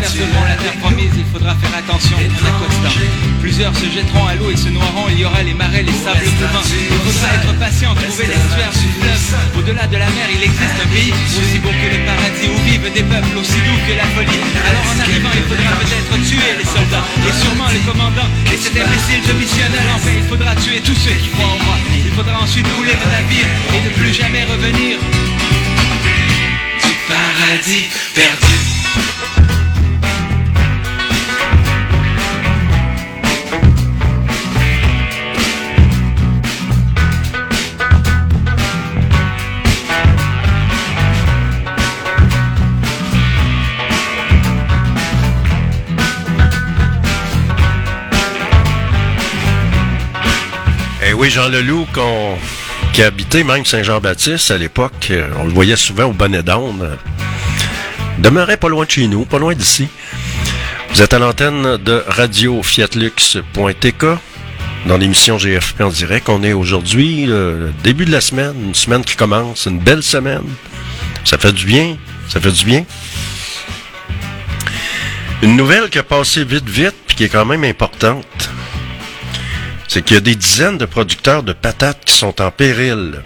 l'apercevrons, 0.10 0.45
la 0.45 0.56
terre 0.56 0.77
promise, 0.81 1.11
il 1.18 1.26
faudra 1.31 1.56
faire 1.56 1.76
attention. 1.77 2.18
Plusieurs 3.41 3.76
se 3.76 3.86
jetteront 3.86 4.26
à 4.26 4.36
l'eau 4.36 4.49
et 4.49 4.57
se 4.57 4.69
noieront, 4.69 5.07
il 5.10 5.19
y 5.19 5.26
aura 5.26 5.44
les 5.44 5.53
marais, 5.53 5.84
les 5.84 5.94
sables 5.94 6.26
mouvants. 6.26 6.65
Il 6.65 6.98
faudra 7.06 7.27
être 7.36 7.53
patient, 7.60 7.94
trouver 7.95 8.27
l'estuaire 8.27 8.73
du 8.73 8.88
fleuve. 8.99 9.60
Au-delà 9.60 9.88
de 9.88 9.98
la 9.98 10.10
mer, 10.10 10.27
il 10.34 10.44
existe 10.44 10.77
un 10.81 10.90
pays 10.90 11.14
aussi 11.14 11.60
beau 11.60 11.69
que 11.69 11.90
le 11.94 11.99
paradis, 12.06 12.49
où 12.49 12.57
vivent 12.65 12.91
des 12.94 13.03
peuples 13.03 13.38
aussi 13.38 13.60
doux 13.61 13.80
que 13.86 13.94
la 13.94 14.07
folie. 14.15 14.41
Alors 14.65 14.86
en 14.90 14.98
arrivant, 14.99 15.34
il 15.36 15.45
faudra 15.45 15.72
peut-être 15.77 16.14
tuer 16.26 16.53
les 16.57 16.65
soldats, 16.65 17.06
et 17.27 17.34
sûrement 17.34 17.69
le 17.69 17.81
commandant, 17.86 18.30
et 18.49 18.57
cet 18.57 18.76
imbécile 18.76 19.23
de 19.27 19.34
missionnaire. 19.38 19.94
Enfin, 19.95 20.14
il 20.15 20.26
faudra 20.26 20.56
tuer 20.56 20.81
tous 20.81 20.98
ceux 20.98 21.15
qui 21.22 21.30
croient 21.30 21.53
en 21.53 21.64
moi. 21.64 21.77
Il 21.94 22.11
faudra 22.11 22.41
ensuite 22.41 22.68
couler 22.76 22.95
le 22.98 23.07
navire 23.11 23.48
et 23.73 23.81
ne 23.86 23.91
plus 23.94 24.14
jamais 24.14 24.44
revenir 24.45 24.98
du 26.81 26.94
paradis 27.07 27.88
perdu. 28.15 29.39
Oui, 51.20 51.30
Jean 51.30 51.50
Leloup, 51.50 51.86
qui 52.94 53.04
habitait 53.04 53.44
même 53.44 53.66
Saint-Jean-Baptiste 53.66 54.52
à 54.52 54.58
l'époque, 54.58 55.08
euh, 55.12 55.28
on 55.38 55.44
le 55.44 55.52
voyait 55.52 55.76
souvent 55.76 56.06
au 56.06 56.14
bonnet 56.14 56.41
euh, 56.48 56.96
demeurait 58.20 58.56
pas 58.56 58.70
loin 58.70 58.86
de 58.86 58.90
chez 58.90 59.06
nous, 59.10 59.26
pas 59.26 59.38
loin 59.38 59.54
d'ici. 59.54 59.90
Vous 60.94 61.02
êtes 61.02 61.14
à 61.14 61.20
l'antenne 61.20 61.76
de 61.76 62.02
radio 62.08 62.64
fiatlux.tk 62.64 64.06
dans 64.86 64.96
l'émission 64.96 65.36
GFP 65.36 65.82
en 65.82 65.90
direct. 65.90 66.30
On 66.30 66.41
est 66.41 66.54
aujourd'hui, 66.54 67.26
le 67.26 67.74
début 67.84 68.06
de 68.06 68.12
la 68.12 68.22
semaine, 68.22 68.56
une 68.68 68.76
semaine 68.76 69.04
qui 69.04 69.18
commence, 69.18 69.66
une 69.66 69.80
belle 69.80 70.04
semaine. 70.04 70.46
Ça 71.26 71.38
fait 71.38 71.52
du 71.52 71.66
bien. 71.66 71.98
Ça 72.30 72.40
fait 72.40 72.52
du 72.52 72.64
bien. 72.64 72.86
Une 75.44 75.58
nouvelle 75.58 75.90
qui 75.90 76.00
a 76.00 76.04
passé 76.04 76.46
vite, 76.46 76.70
vite, 76.70 76.96
puis 77.08 77.18
qui 77.18 77.24
est 77.26 77.30
quand 77.30 77.46
même 77.46 77.66
importante, 77.66 78.50
c'est 79.90 80.03
qu'il 80.03 80.14
y 80.14 80.18
a 80.18 80.22
des 80.22 80.36
dizaines 80.36 80.78
de 80.78 80.86
producteurs 80.86 81.41
de 81.41 81.52
patates 81.52 82.06
qui 82.06 82.14
sont 82.14 82.41
en 82.41 82.52
péril. 82.52 83.24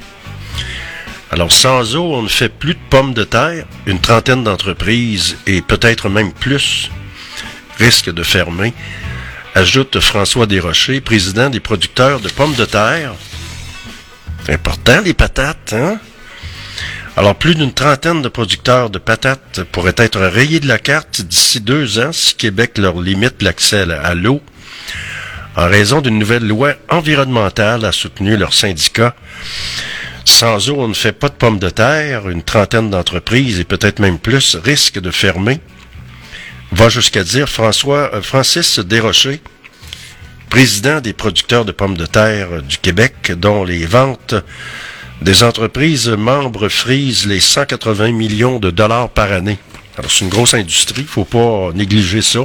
Alors, 1.30 1.52
sans 1.52 1.96
eau, 1.98 2.14
on 2.14 2.22
ne 2.22 2.30
fait 2.30 2.48
plus 2.48 2.74
de 2.74 2.80
pommes 2.90 3.14
de 3.14 3.26
terre. 3.26 3.66
Une 3.86 4.00
trentaine 4.00 4.46
d'entreprises, 4.46 5.36
et 5.46 5.62
peut-être 5.62 6.08
même 6.08 6.32
plus, 6.32 6.90
risquent 7.80 8.14
de 8.14 8.24
fermer, 8.24 8.74
ajoute 9.56 10.00
François 10.00 10.46
Desrochers, 10.46 11.02
président 11.02 11.50
des 11.50 11.60
producteurs 11.60 12.22
de 12.22 12.30
pommes 12.30 12.56
de 12.56 12.66
terre. 12.66 13.14
C'est 14.46 14.54
important, 14.54 15.02
les 15.04 15.14
patates, 15.14 15.74
hein? 15.74 16.00
Alors, 17.18 17.36
plus 17.36 17.56
d'une 17.56 17.74
trentaine 17.74 18.22
de 18.22 18.30
producteurs 18.30 18.90
de 18.90 19.00
patates 19.00 19.64
pourraient 19.72 19.94
être 19.98 20.22
rayés 20.22 20.62
de 20.62 20.68
la 20.68 20.80
carte 20.80 21.22
d'ici 21.22 21.60
deux 21.60 22.00
ans 22.00 22.14
si 22.14 22.36
Québec 22.36 22.78
leur 22.78 23.02
limite 23.02 23.42
l'accès 23.42 23.86
à 23.92 24.16
l'eau 24.16 24.42
en 25.56 25.68
raison 25.68 26.02
d'une 26.02 26.18
nouvelle 26.18 26.48
loi 26.48 26.74
environnementale, 26.90 27.86
a 27.86 27.92
soutenu 27.92 28.38
leur 28.38 28.54
syndicat. 28.54 29.16
Sans 30.26 30.70
eau, 30.70 30.76
on 30.80 30.88
ne 30.88 30.94
fait 30.94 31.12
pas 31.12 31.30
de 31.30 31.36
pommes 31.36 31.60
de 31.60 31.70
terre. 31.70 32.30
Une 32.30 32.44
trentaine 32.44 32.90
d'entreprises, 32.90 33.60
et 33.60 33.64
peut-être 33.64 34.00
même 34.00 34.20
plus, 34.20 34.56
risquent 34.56 35.00
de 35.00 35.12
fermer. 35.12 35.60
Va 36.72 36.90
jusqu'à 36.90 37.24
dire 37.24 37.48
François, 37.48 38.10
euh, 38.16 38.22
Francis 38.22 38.80
Desrochers, 38.80 39.42
président 40.50 41.02
des 41.02 41.14
producteurs 41.14 41.66
de 41.66 41.72
pommes 41.72 41.98
de 41.98 42.08
terre 42.08 42.64
du 42.64 42.78
Québec, 42.78 43.32
dont 43.38 43.64
les 43.64 43.86
ventes 43.86 44.34
des 45.22 45.44
entreprises 45.44 46.10
membres 46.10 46.70
frisent 46.70 47.28
les 47.28 47.40
180 47.40 48.12
millions 48.12 48.60
de 48.60 48.72
dollars 48.72 49.10
par 49.10 49.32
année. 49.32 49.60
Alors, 49.98 50.10
c'est 50.10 50.26
une 50.26 50.30
grosse 50.30 50.56
industrie, 50.56 51.04
faut 51.04 51.26
pas 51.26 51.70
négliger 51.76 52.24
ça. 52.24 52.42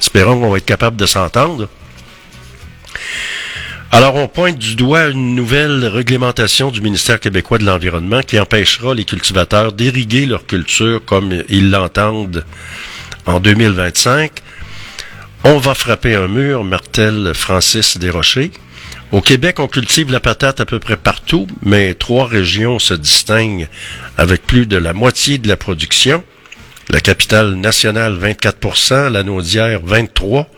Espérons 0.00 0.40
qu'on 0.40 0.50
va 0.50 0.56
être 0.56 0.64
capable 0.64 0.96
de 0.96 1.06
s'entendre. 1.06 1.68
Alors, 3.90 4.16
on 4.16 4.26
pointe 4.26 4.58
du 4.58 4.74
doigt 4.74 5.06
une 5.06 5.36
nouvelle 5.36 5.86
réglementation 5.86 6.72
du 6.72 6.80
ministère 6.80 7.20
québécois 7.20 7.58
de 7.58 7.64
l'Environnement 7.64 8.22
qui 8.22 8.40
empêchera 8.40 8.92
les 8.92 9.04
cultivateurs 9.04 9.72
d'irriguer 9.72 10.26
leur 10.26 10.46
culture 10.46 11.04
comme 11.04 11.44
ils 11.48 11.70
l'entendent 11.70 12.44
en 13.24 13.38
2025. 13.38 14.32
On 15.44 15.58
va 15.58 15.74
frapper 15.74 16.16
un 16.16 16.26
mur, 16.26 16.64
martèle 16.64 17.32
Francis 17.34 17.96
Desrochers. 17.96 18.50
Au 19.12 19.20
Québec, 19.20 19.60
on 19.60 19.68
cultive 19.68 20.10
la 20.10 20.18
patate 20.18 20.58
à 20.58 20.66
peu 20.66 20.80
près 20.80 20.96
partout, 20.96 21.46
mais 21.62 21.94
trois 21.94 22.26
régions 22.26 22.80
se 22.80 22.94
distinguent 22.94 23.68
avec 24.18 24.42
plus 24.44 24.66
de 24.66 24.76
la 24.76 24.92
moitié 24.92 25.38
de 25.38 25.46
la 25.46 25.56
production. 25.56 26.24
La 26.88 27.00
capitale 27.00 27.54
nationale, 27.54 28.14
24 28.14 29.10
la 29.10 29.22
Naudière, 29.22 29.80
23 29.84 30.48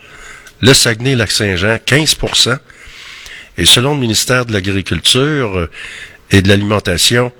le 0.60 0.72
Saguenay-Lac-Saint-Jean, 0.72 1.76
15% 1.76 2.58
et 3.58 3.64
selon 3.64 3.94
le 3.94 4.00
ministère 4.00 4.46
de 4.46 4.52
l'Agriculture 4.52 5.58
euh, 5.58 5.70
et 6.30 6.42
de 6.42 6.48
l'Alimentation, 6.48 7.32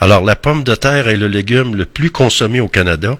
alors 0.00 0.24
la 0.24 0.36
pomme 0.36 0.64
de 0.64 0.74
terre 0.74 1.08
est 1.08 1.16
le 1.16 1.28
légume 1.28 1.76
le 1.76 1.84
plus 1.84 2.10
consommé 2.10 2.60
au 2.60 2.68
Canada. 2.68 3.18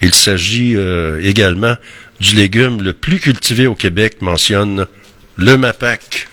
Il 0.00 0.14
s'agit 0.14 0.74
euh, 0.76 1.20
également 1.22 1.76
du 2.20 2.34
légume 2.34 2.82
le 2.82 2.92
plus 2.92 3.20
cultivé 3.20 3.66
au 3.66 3.74
Québec, 3.74 4.20
mentionne 4.20 4.86
le 5.36 5.56
MAPAC. 5.56 6.28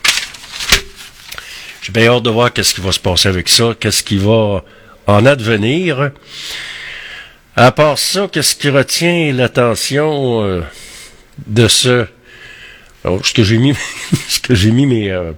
J'ai 1.82 1.92
bien 1.92 2.08
hâte 2.08 2.24
de 2.24 2.30
voir 2.32 2.52
qu'est-ce 2.52 2.74
qui 2.74 2.82
va 2.82 2.92
se 2.92 3.00
passer 3.00 3.30
avec 3.30 3.48
ça, 3.48 3.76
qu'est-ce 3.80 4.04
qui 4.04 4.18
va 4.18 4.64
en 5.06 5.26
advenir. 5.26 6.12
À 7.56 7.72
part 7.72 8.00
ça, 8.00 8.28
qu'est-ce 8.32 8.56
qui 8.56 8.70
retient 8.70 9.32
l'attention 9.34 10.44
euh, 10.44 10.62
de 11.46 11.68
ce 11.68 12.06
alors, 13.06 13.24
ce 13.24 13.34
que 13.34 13.44
j'ai 13.44 13.60
mis, 13.60 13.76
ce 14.28 14.40
que 14.40 14.56
j'ai 14.56 14.72
mis 14.72 14.88
mes, 14.88 15.12
euh, 15.12 15.32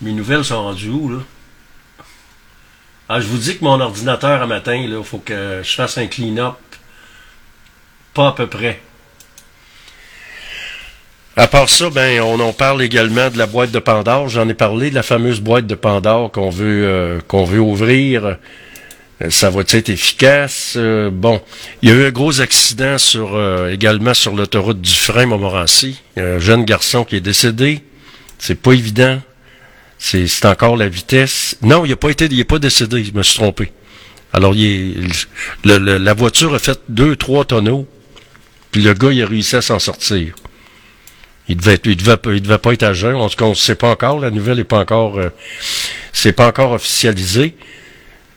mes 0.00 0.12
nouvelles 0.12 0.42
sont 0.42 0.62
rendues 0.62 0.88
où, 0.88 1.10
là? 1.10 1.18
Ah, 3.10 3.20
je 3.20 3.26
vous 3.26 3.36
dis 3.36 3.58
que 3.58 3.64
mon 3.64 3.78
ordinateur, 3.78 4.40
à 4.40 4.46
matin, 4.46 4.86
là, 4.88 5.02
faut 5.02 5.18
que 5.18 5.60
je 5.62 5.70
fasse 5.70 5.98
un 5.98 6.06
clean-up. 6.06 6.56
Pas 8.14 8.28
à 8.28 8.32
peu 8.32 8.46
près. 8.46 8.80
À 11.36 11.46
part 11.46 11.68
ça, 11.68 11.90
ben, 11.90 12.22
on 12.22 12.40
en 12.40 12.54
parle 12.54 12.82
également 12.82 13.28
de 13.28 13.36
la 13.36 13.46
boîte 13.46 13.70
de 13.70 13.78
Pandore. 13.78 14.30
J'en 14.30 14.48
ai 14.48 14.54
parlé 14.54 14.88
de 14.88 14.94
la 14.94 15.02
fameuse 15.02 15.40
boîte 15.40 15.66
de 15.66 15.74
Pandore 15.74 16.32
qu'on 16.32 16.48
veut, 16.48 16.86
euh, 16.86 17.20
qu'on 17.28 17.44
veut 17.44 17.60
ouvrir. 17.60 18.38
Euh, 19.22 19.30
Ça 19.30 19.50
va 19.50 19.62
être 19.62 19.88
efficace? 19.88 20.74
Euh, 20.76 21.10
bon, 21.10 21.40
il 21.82 21.88
y 21.88 21.92
a 21.92 21.94
eu 21.96 22.06
un 22.06 22.10
gros 22.10 22.40
accident 22.40 22.98
sur 22.98 23.34
euh, 23.34 23.70
également 23.70 24.14
sur 24.14 24.34
l'autoroute 24.34 24.80
du 24.80 24.92
frein 24.94 25.26
Montmorency. 25.26 26.00
Il 26.16 26.22
y 26.22 26.26
a 26.26 26.28
un 26.34 26.38
jeune 26.38 26.64
garçon 26.64 27.04
qui 27.04 27.16
est 27.16 27.20
décédé. 27.20 27.80
C'est 28.38 28.60
pas 28.60 28.72
évident. 28.72 29.20
C'est 29.98 30.44
encore 30.44 30.76
la 30.76 30.88
vitesse. 30.88 31.56
Non, 31.62 31.84
il 31.84 31.96
pas 31.96 32.10
été, 32.10 32.26
il 32.26 32.38
est 32.38 32.44
pas 32.44 32.60
décédé. 32.60 33.02
Je 33.02 33.12
me 33.12 33.22
suis 33.24 33.34
trompé. 33.38 33.72
Alors, 34.32 34.54
il 34.54 34.64
est, 34.64 34.94
le- 35.64 35.78
le- 35.78 35.98
la 35.98 36.14
voiture 36.14 36.54
a 36.54 36.58
fait 36.60 36.78
deux, 36.88 37.16
trois 37.16 37.44
tonneaux. 37.44 37.86
Puis 38.70 38.82
le 38.82 38.94
gars, 38.94 39.10
il 39.10 39.20
a 39.22 39.26
réussi 39.26 39.56
à 39.56 39.62
s'en 39.62 39.78
sortir. 39.80 40.34
Il 41.48 41.56
devait, 41.56 41.74
être- 41.74 41.86
il 41.86 41.96
devait, 41.96 42.16
pas- 42.18 42.32
il 42.32 42.42
devait 42.42 42.58
pas 42.58 42.72
être 42.74 42.82
à 42.84 42.92
jeun. 42.92 43.16
En 43.16 43.28
tout 43.28 43.36
cas, 43.36 43.46
on 43.46 43.50
ne 43.50 43.54
sait 43.54 43.74
pas 43.74 43.90
encore. 43.90 44.20
La 44.20 44.30
nouvelle 44.30 44.58
n'est 44.58 44.64
pas 44.64 44.78
encore, 44.78 45.18
euh, 45.18 45.30
c'est 46.12 46.32
pas 46.34 46.46
encore 46.46 46.72
officialisé. 46.72 47.56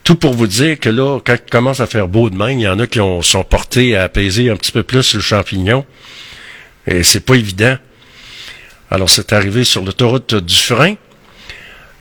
Tout 0.03 0.15
pour 0.15 0.34
vous 0.34 0.48
dire 0.48 0.80
que 0.80 0.90
là, 0.90 1.19
quand 1.23 1.36
il 1.36 1.49
commence 1.49 1.80
à 1.80 1.88
faire 1.88 2.07
beau 2.07 2.30
de 2.30 2.36
même, 2.36 2.60
il 2.60 2.64
y 2.64 2.68
en 2.68 2.80
a 2.80 2.88
qui 2.88 2.99
ont, 2.99 3.22
sont 3.22 3.44
portés 3.44 3.95
à 3.95 4.03
apaiser 4.03 4.49
un 4.49 4.56
petit 4.56 4.72
peu 4.72 4.84
plus 4.84 5.14
le 5.14 5.22
champignon. 5.22 5.86
Et 6.88 7.03
c'est 7.03 7.19
pas 7.19 7.36
évident. 7.36 7.78
Alors, 8.90 9.10
c'est 9.10 9.32
arrivé 9.32 9.64
sur 9.64 9.84
l'autoroute 9.84 10.36
du 10.36 10.56
frein. 10.56 10.95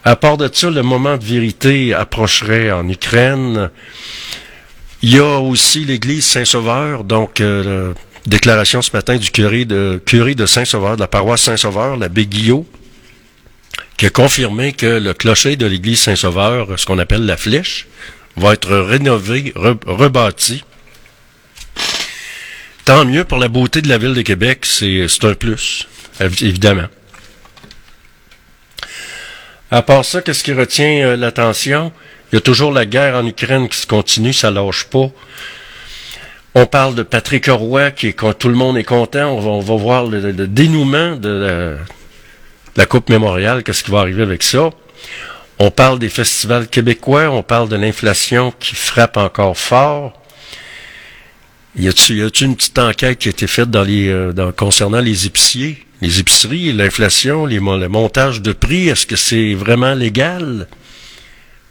À 0.04 0.16
part 0.16 0.38
de 0.38 0.48
ça, 0.52 0.70
le 0.70 0.82
moment 0.82 1.18
de 1.18 1.24
vérité 1.24 1.92
approcherait 1.92 2.72
en 2.72 2.88
Ukraine. 2.88 3.70
Il 5.02 5.14
y 5.14 5.18
a 5.18 5.38
aussi 5.38 5.84
l'église 5.84 6.24
Saint-Sauveur, 6.24 7.04
donc 7.04 7.40
euh, 7.40 7.92
déclaration 8.26 8.80
ce 8.82 8.90
matin 8.94 9.16
du 9.16 9.30
curé 9.30 9.64
de, 9.66 10.00
curé 10.04 10.34
de 10.34 10.46
Saint-Sauveur, 10.46 10.96
de 10.96 11.00
la 11.00 11.06
paroisse 11.06 11.42
Saint-Sauveur, 11.42 11.96
l'abbé 11.96 12.26
Guillot, 12.26 12.66
qui 14.00 14.06
a 14.06 14.10
confirmé 14.10 14.72
que 14.72 14.86
le 14.86 15.12
clocher 15.12 15.56
de 15.56 15.66
l'église 15.66 16.00
Saint-Sauveur, 16.00 16.68
ce 16.78 16.86
qu'on 16.86 16.98
appelle 16.98 17.26
la 17.26 17.36
flèche, 17.36 17.86
va 18.34 18.54
être 18.54 18.74
rénové, 18.74 19.52
re- 19.54 19.76
rebâti. 19.84 20.64
Tant 22.86 23.04
mieux 23.04 23.24
pour 23.24 23.36
la 23.36 23.48
beauté 23.48 23.82
de 23.82 23.90
la 23.90 23.98
ville 23.98 24.14
de 24.14 24.22
Québec, 24.22 24.64
c'est 24.64 25.06
un 25.24 25.34
plus, 25.34 25.86
évi- 26.18 26.46
évidemment. 26.46 26.86
À 29.70 29.82
part 29.82 30.06
ça, 30.06 30.22
qu'est-ce 30.22 30.44
qui 30.44 30.54
retient 30.54 31.04
euh, 31.08 31.16
l'attention? 31.16 31.92
Il 32.32 32.36
y 32.36 32.38
a 32.38 32.40
toujours 32.40 32.72
la 32.72 32.86
guerre 32.86 33.16
en 33.16 33.26
Ukraine 33.26 33.68
qui 33.68 33.76
se 33.76 33.86
continue, 33.86 34.32
ça 34.32 34.50
lâche 34.50 34.84
pas. 34.84 35.10
On 36.54 36.64
parle 36.64 36.94
de 36.94 37.02
Patrick 37.02 37.48
Roy, 37.48 37.90
qui 37.90 38.06
est, 38.06 38.12
quand 38.14 38.32
tout 38.32 38.48
le 38.48 38.54
monde 38.54 38.78
est 38.78 38.82
content. 38.84 39.26
On 39.36 39.40
va, 39.40 39.50
on 39.50 39.60
va 39.60 39.74
voir 39.76 40.06
le, 40.06 40.32
le 40.32 40.46
dénouement 40.46 41.16
de 41.16 41.28
la, 41.28 41.76
la 42.76 42.86
Coupe 42.86 43.08
mémoriale, 43.08 43.62
qu'est-ce 43.62 43.84
qui 43.84 43.90
va 43.90 44.00
arriver 44.00 44.22
avec 44.22 44.42
ça? 44.42 44.70
On 45.58 45.70
parle 45.70 45.98
des 45.98 46.08
festivals 46.08 46.68
québécois, 46.68 47.28
on 47.30 47.42
parle 47.42 47.68
de 47.68 47.76
l'inflation 47.76 48.52
qui 48.58 48.74
frappe 48.74 49.16
encore 49.16 49.58
fort. 49.58 50.20
Y 51.76 51.88
a-t-il 51.88 52.46
une 52.46 52.56
petite 52.56 52.78
enquête 52.78 53.18
qui 53.18 53.28
a 53.28 53.30
été 53.30 53.46
faite 53.46 53.70
dans 53.70 53.86
euh, 53.86 54.52
concernant 54.52 55.00
les 55.00 55.26
épiciers, 55.26 55.84
les 56.00 56.18
épiceries, 56.18 56.72
l'inflation, 56.72 57.46
les, 57.46 57.58
le 57.58 57.88
montage 57.88 58.40
de 58.40 58.52
prix, 58.52 58.88
est-ce 58.88 59.06
que 59.06 59.16
c'est 59.16 59.54
vraiment 59.54 59.94
légal? 59.94 60.66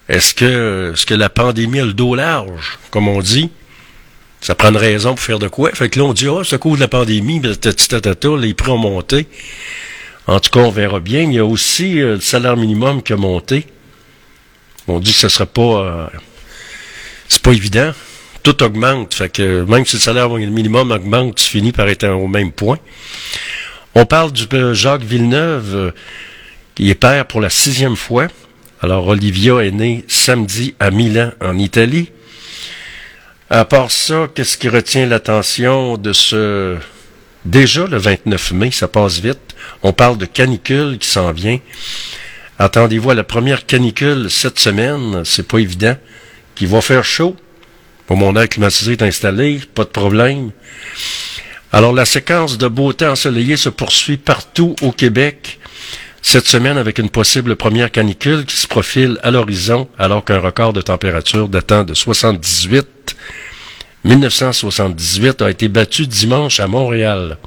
Est-ce 0.08 0.34
que, 0.34 1.14
la 1.14 1.30
pandémie 1.30 1.80
a 1.80 1.86
le 1.86 1.94
dos 1.94 2.16
large, 2.16 2.80
comme 2.92 3.08
on 3.08 3.22
dit? 3.22 3.50
Ça 4.42 4.56
prend 4.56 4.70
une 4.70 4.78
raison 4.78 5.10
pour 5.10 5.20
faire 5.20 5.40
de 5.40 5.48
quoi? 5.48 5.72
Fait 5.74 5.90
que 5.90 6.00
là, 6.00 6.06
on 6.06 6.14
dit, 6.14 6.28
ah, 6.28 6.42
c'est 6.44 6.56
à 6.56 6.58
cause 6.60 6.78
de 6.78 6.82
la 6.82 6.88
pandémie, 6.88 7.42
tata, 7.42 8.30
les 8.38 8.54
prix 8.54 8.72
ont 8.72 8.78
monté. 8.78 9.28
En 10.30 10.40
tout 10.40 10.52
cas, 10.52 10.60
on 10.60 10.70
verra 10.70 11.00
bien. 11.00 11.22
Il 11.22 11.34
y 11.34 11.40
a 11.40 11.46
aussi 11.46 12.00
euh, 12.00 12.14
le 12.14 12.22
salaire 12.22 12.56
minimum 12.56 13.02
qui 13.02 13.14
a 13.14 13.18
monté. 13.18 13.66
On 14.88 15.00
dit 15.00 15.12
que 15.12 15.18
ce 15.18 15.28
serait 15.28 15.48
pas, 15.48 15.62
euh, 15.62 16.06
c'est 17.28 17.42
pas 17.42 17.52
évident. 17.52 17.94
Tout 18.44 18.62
augmente. 18.62 19.16
Fait 19.16 19.40
même 19.40 19.88
si 19.88 19.96
le 19.96 20.02
salaire 20.02 20.30
minimum 20.30 20.92
augmente, 20.92 21.34
tu 21.34 21.46
finis 21.46 21.72
par 21.72 21.90
être 21.90 22.08
au 22.10 22.28
même 22.28 22.52
point. 22.52 22.78
On 23.96 24.06
parle 24.06 24.32
du 24.32 24.46
euh, 24.54 24.76
Jacques 24.76 25.02
Villeneuve, 25.02 25.94
qui 26.76 26.92
est 26.92 26.96
père 26.96 27.26
pour 27.26 27.42
la 27.42 27.50
sixième 27.50 27.96
fois. 27.96 28.28
Alors, 28.82 29.08
Olivia 29.08 29.62
est 29.62 29.72
née 29.72 30.06
samedi 30.08 30.76
à 30.80 30.92
Milan, 30.92 31.32
en 31.42 31.58
Italie. 31.58 32.12
À 33.50 33.66
part 33.66 33.90
ça, 33.90 34.28
qu'est-ce 34.36 34.60
qui 34.60 34.70
retient 34.70 35.08
l'attention 35.08 35.98
de 35.98 36.14
ce... 36.14 36.78
Déjà 37.46 37.88
le 37.88 37.98
29 37.98 38.52
mai, 38.52 38.72
ça 38.72 38.88
passe 38.88 39.20
vite. 39.20 39.56
On 39.82 39.94
parle 39.94 40.18
de 40.18 40.26
canicule 40.26 40.98
qui 41.00 41.08
s'en 41.08 41.32
vient. 41.32 41.60
Attendez-vous 42.58 43.12
à 43.12 43.16
la 43.16 43.24
première 43.24 43.66
canicule 43.66 44.30
cette 44.30 44.60
semaine, 44.60 45.24
c'est 45.24 45.48
pas 45.48 45.60
évident, 45.60 45.96
qui 46.56 46.66
va 46.66 46.82
faire 46.82 47.06
chaud. 47.06 47.38
Bon, 48.08 48.18
mon 48.18 48.36
air 48.36 48.50
climatisé 48.50 48.94
est 48.94 49.02
installé, 49.02 49.62
pas 49.74 49.86
de 49.86 49.90
problème. 49.90 50.52
Alors, 51.72 51.94
la 51.94 52.06
séquence 52.06 52.58
de 52.58 52.68
beau 52.68 52.92
temps 52.92 53.12
ensoleillé 53.12 53.56
se 53.56 53.70
poursuit 53.70 54.18
partout 54.18 54.76
au 54.82 54.92
Québec 54.92 55.60
cette 56.22 56.48
semaine 56.48 56.78
avec 56.78 56.98
une 56.98 57.10
possible 57.10 57.56
première 57.56 57.92
canicule 57.92 58.46
qui 58.46 58.58
se 58.58 58.68
profile 58.68 59.18
à 59.24 59.32
l'horizon 59.32 59.88
alors 59.98 60.26
qu'un 60.26 60.40
record 60.40 60.74
de 60.74 60.82
température 60.82 61.48
datant 61.48 61.84
de 61.84 61.94
78 61.94 63.16
1978 64.06 65.42
a 65.42 65.50
été 65.50 65.68
battu 65.68 66.08
dimanche 66.08 66.60
à 66.60 66.68
Montréal. 66.68 67.38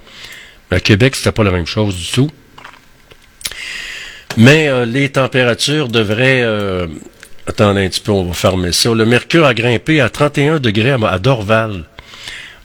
À 0.70 0.80
Québec, 0.80 1.16
c'était 1.16 1.32
pas 1.32 1.44
la 1.44 1.50
même 1.50 1.66
chose 1.66 1.96
du 1.96 2.06
tout. 2.06 2.30
Mais 4.36 4.68
euh, 4.68 4.84
les 4.84 5.10
températures 5.10 5.88
devraient... 5.88 6.42
euh, 6.42 6.86
attendez 7.46 7.84
un 7.84 7.88
petit 7.88 8.00
peu, 8.00 8.12
on 8.12 8.24
va 8.24 8.34
fermer 8.34 8.72
ça. 8.72 8.94
Le 8.94 9.04
mercure 9.04 9.44
a 9.44 9.54
grimpé 9.54 10.00
à 10.00 10.08
31 10.08 10.60
degrés 10.60 10.90
à 10.92 11.18
Dorval 11.18 11.84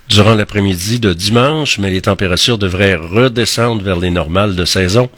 durant 0.09 0.35
l'après-midi 0.35 0.99
de 0.99 1.13
dimanche, 1.13 1.79
mais 1.79 1.89
les 1.89 2.01
températures 2.01 2.57
devraient 2.57 2.95
redescendre 2.95 3.83
vers 3.83 3.97
les 3.97 4.09
normales 4.09 4.55
de 4.55 4.63
saison 4.63 5.09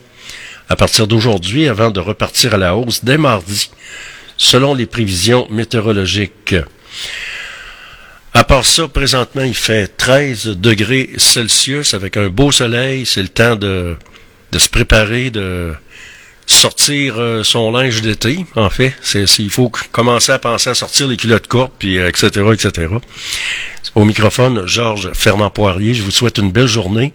à 0.68 0.76
partir 0.76 1.08
d'aujourd'hui 1.08 1.68
avant 1.68 1.92
de 1.92 2.00
repartir 2.00 2.54
à 2.54 2.58
la 2.58 2.76
hausse 2.76 3.04
dès 3.04 3.18
mardi, 3.18 3.70
selon 4.38 4.74
les 4.74 4.86
prévisions 4.86 5.48
météorologiques. 5.50 6.56
À 8.34 8.44
part 8.44 8.66
ça, 8.66 8.88
présentement, 8.88 9.44
il 9.44 9.56
fait 9.56 9.88
13 9.98 10.58
degrés 10.58 11.10
Celsius 11.18 11.94
avec 11.96 12.16
un 12.16 12.30
beau 12.30 12.52
soleil. 12.52 13.06
C'est 13.06 13.24
le 13.24 13.28
temps 13.28 13.56
de, 13.56 13.96
se 14.56 14.70
préparer, 14.70 15.32
de 15.32 15.74
sortir 16.46 17.16
euh, 17.18 17.44
son 17.44 17.72
linge 17.72 18.02
d'été, 18.02 18.46
en 18.56 18.70
fait. 18.70 18.94
C'est, 19.02 19.26
il 19.40 19.50
faut 19.50 19.72
commencer 19.92 20.32
à 20.32 20.38
penser 20.38 20.70
à 20.70 20.76
sortir 20.76 21.08
les 21.08 21.18
culottes 21.18 21.48
courtes, 21.48 21.74
puis 21.80 21.98
euh, 21.98 22.08
etc., 22.08 22.30
etc. 22.54 22.88
Au 23.96 24.06
microphone, 24.06 24.68
Georges 24.68 25.12
Fernand-Poirier. 25.14 25.96
Je 25.96 26.04
vous 26.04 26.12
souhaite 26.12 26.38
une 26.38 26.52
belle 26.52 26.68
journée 26.68 27.14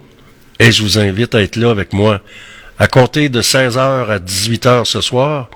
et 0.59 0.71
je 0.71 0.83
vous 0.83 0.99
invite 0.99 1.33
à 1.33 1.41
être 1.41 1.55
là 1.55 1.71
avec 1.71 1.93
moi 1.93 2.21
à 2.77 2.87
compter 2.87 3.29
de 3.29 3.41
16h 3.41 4.09
à 4.09 4.19
18h 4.19 4.83
ce 4.83 4.99
soir 4.99 5.49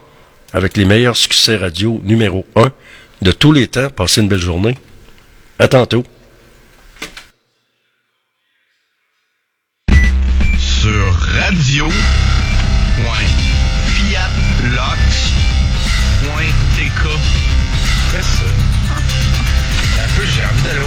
avec 0.53 0.77
les 0.77 0.85
meilleurs 0.85 1.17
succès 1.17 1.57
radio 1.57 1.99
numéro 2.05 2.45
1 2.55 2.71
de 3.21 3.31
tous 3.33 3.51
les 3.51 3.67
temps. 3.67 3.89
Passez 3.89 4.21
une 4.21 4.29
belle 4.29 4.39
journée. 4.39 4.77
À 5.61 5.67
tantôt. 5.67 6.03
sur 10.57 11.13
radio. 11.13 11.85
Fiatlox.tk. 13.87 14.29
Qu'est-ce 18.11 18.23
que 18.23 18.37
c'est? 18.37 18.55
Un 20.01 20.07
peu, 20.15 20.25
j'ai 20.25 20.45
envie 20.45 20.63
d'aller 20.63 20.79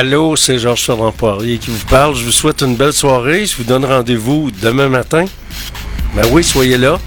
Allô, 0.00 0.34
c'est 0.34 0.58
Georges 0.58 0.86
Fernand 0.86 1.12
Poirier 1.12 1.58
qui 1.58 1.68
vous 1.68 1.84
parle. 1.84 2.14
Je 2.14 2.24
vous 2.24 2.32
souhaite 2.32 2.62
une 2.62 2.74
belle 2.74 2.94
soirée. 2.94 3.44
Je 3.44 3.54
vous 3.58 3.64
donne 3.64 3.84
rendez-vous 3.84 4.50
demain 4.50 4.88
matin. 4.88 5.26
Ben 6.14 6.22
oui, 6.32 6.42
soyez 6.42 6.78
là. 6.78 6.98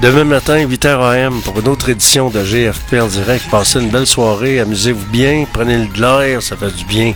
Demain 0.00 0.24
matin, 0.24 0.66
8h 0.66 0.86
AM, 0.86 1.42
pour 1.42 1.60
une 1.60 1.68
autre 1.68 1.90
édition 1.90 2.30
de 2.30 2.42
GFP 2.42 2.94
direct. 3.10 3.44
Passez 3.50 3.78
une 3.78 3.90
belle 3.90 4.06
soirée, 4.06 4.60
amusez-vous 4.60 5.04
bien, 5.12 5.44
prenez 5.52 5.84
de 5.84 6.00
l'air, 6.00 6.40
ça 6.40 6.56
fait 6.56 6.74
du 6.74 6.86
bien. 6.86 7.12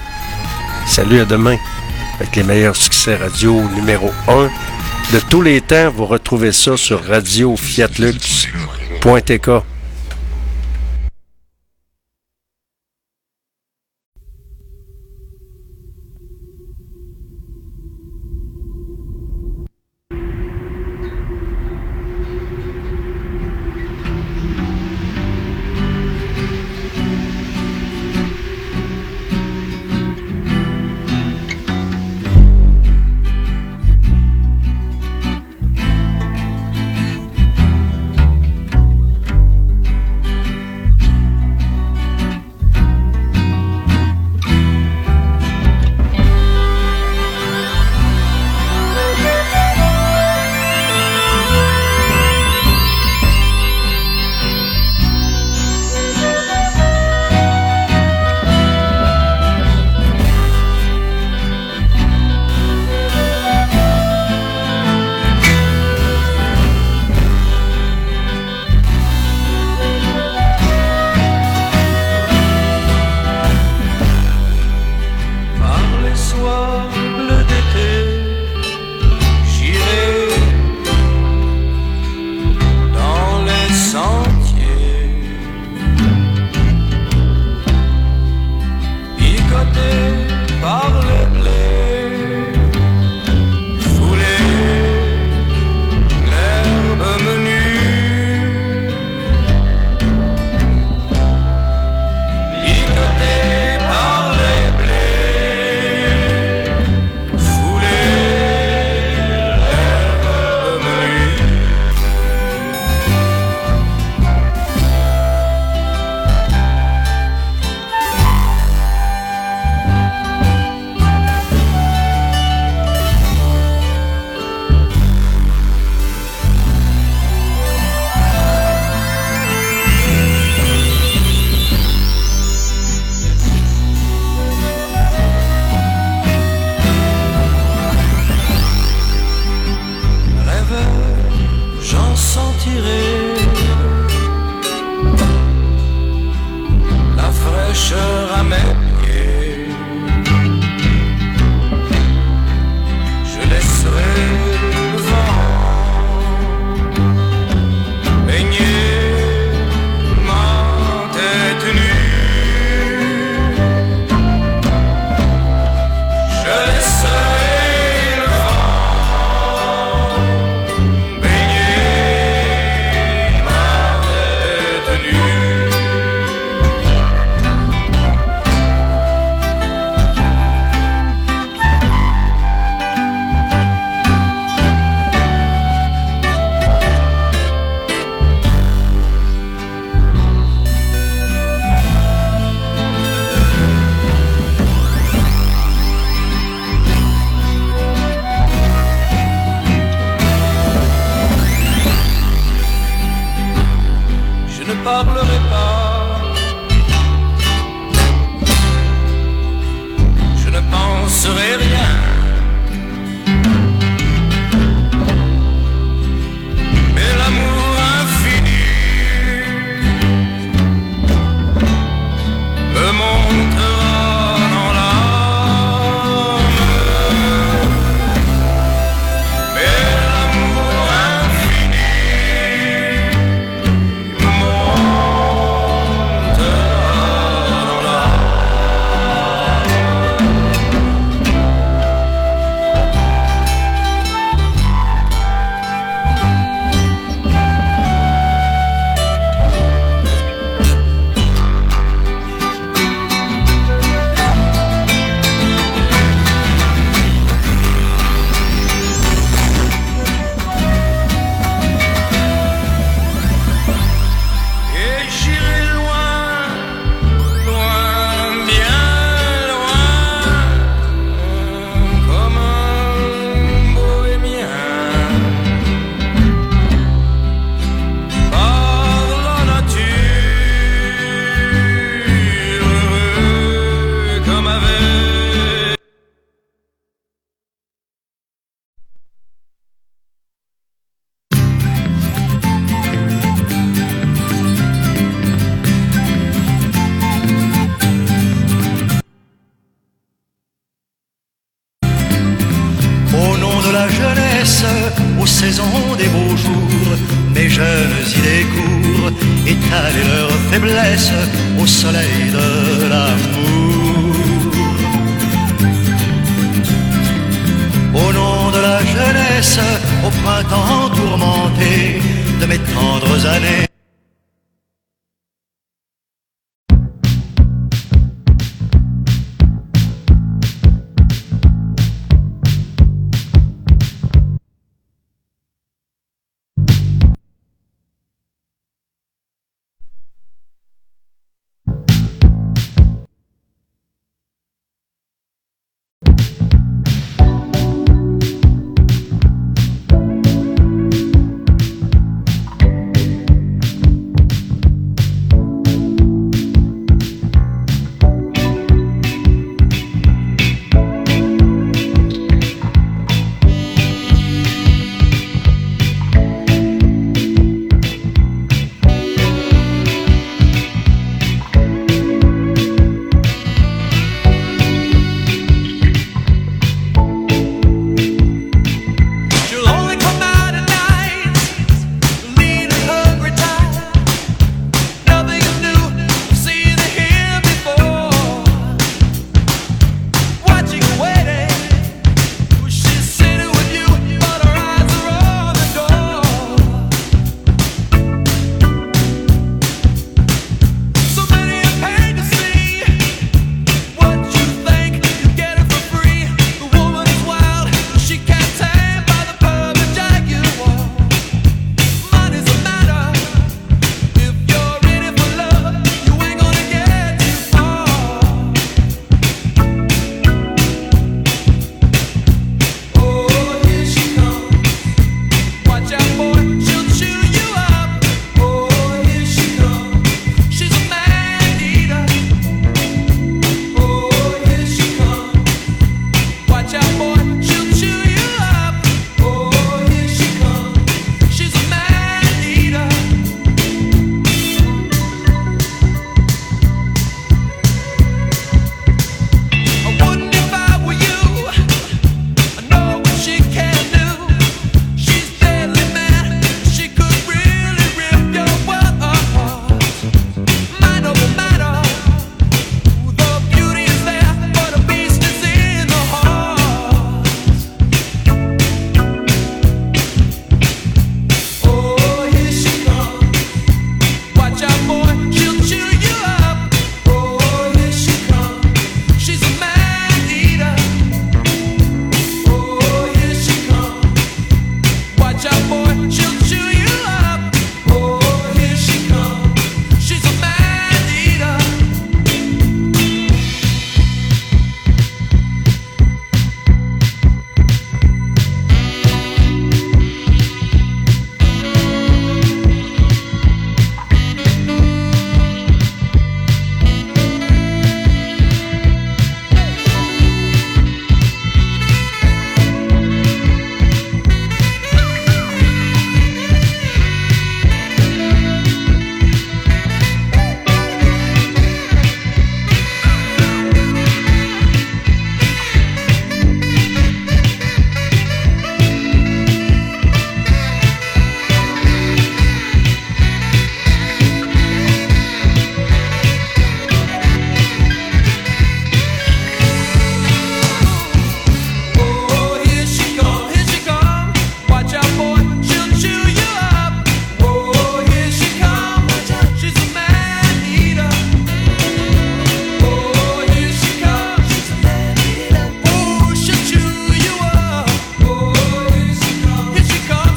Salut 0.87 1.23
à 1.23 1.25
demain, 1.25 1.57
avec 2.21 2.37
les 2.37 2.43
meilleurs 2.43 2.77
succès 2.77 3.17
radio 3.17 3.63
numéro 3.75 4.11
1 4.29 4.51
de 5.15 5.21
tous 5.31 5.41
les 5.41 5.63
temps. 5.63 5.91
Vous 5.91 6.05
retrouvez 6.05 6.53
ça 6.53 6.77
sur 6.77 7.03
radio 7.03 7.57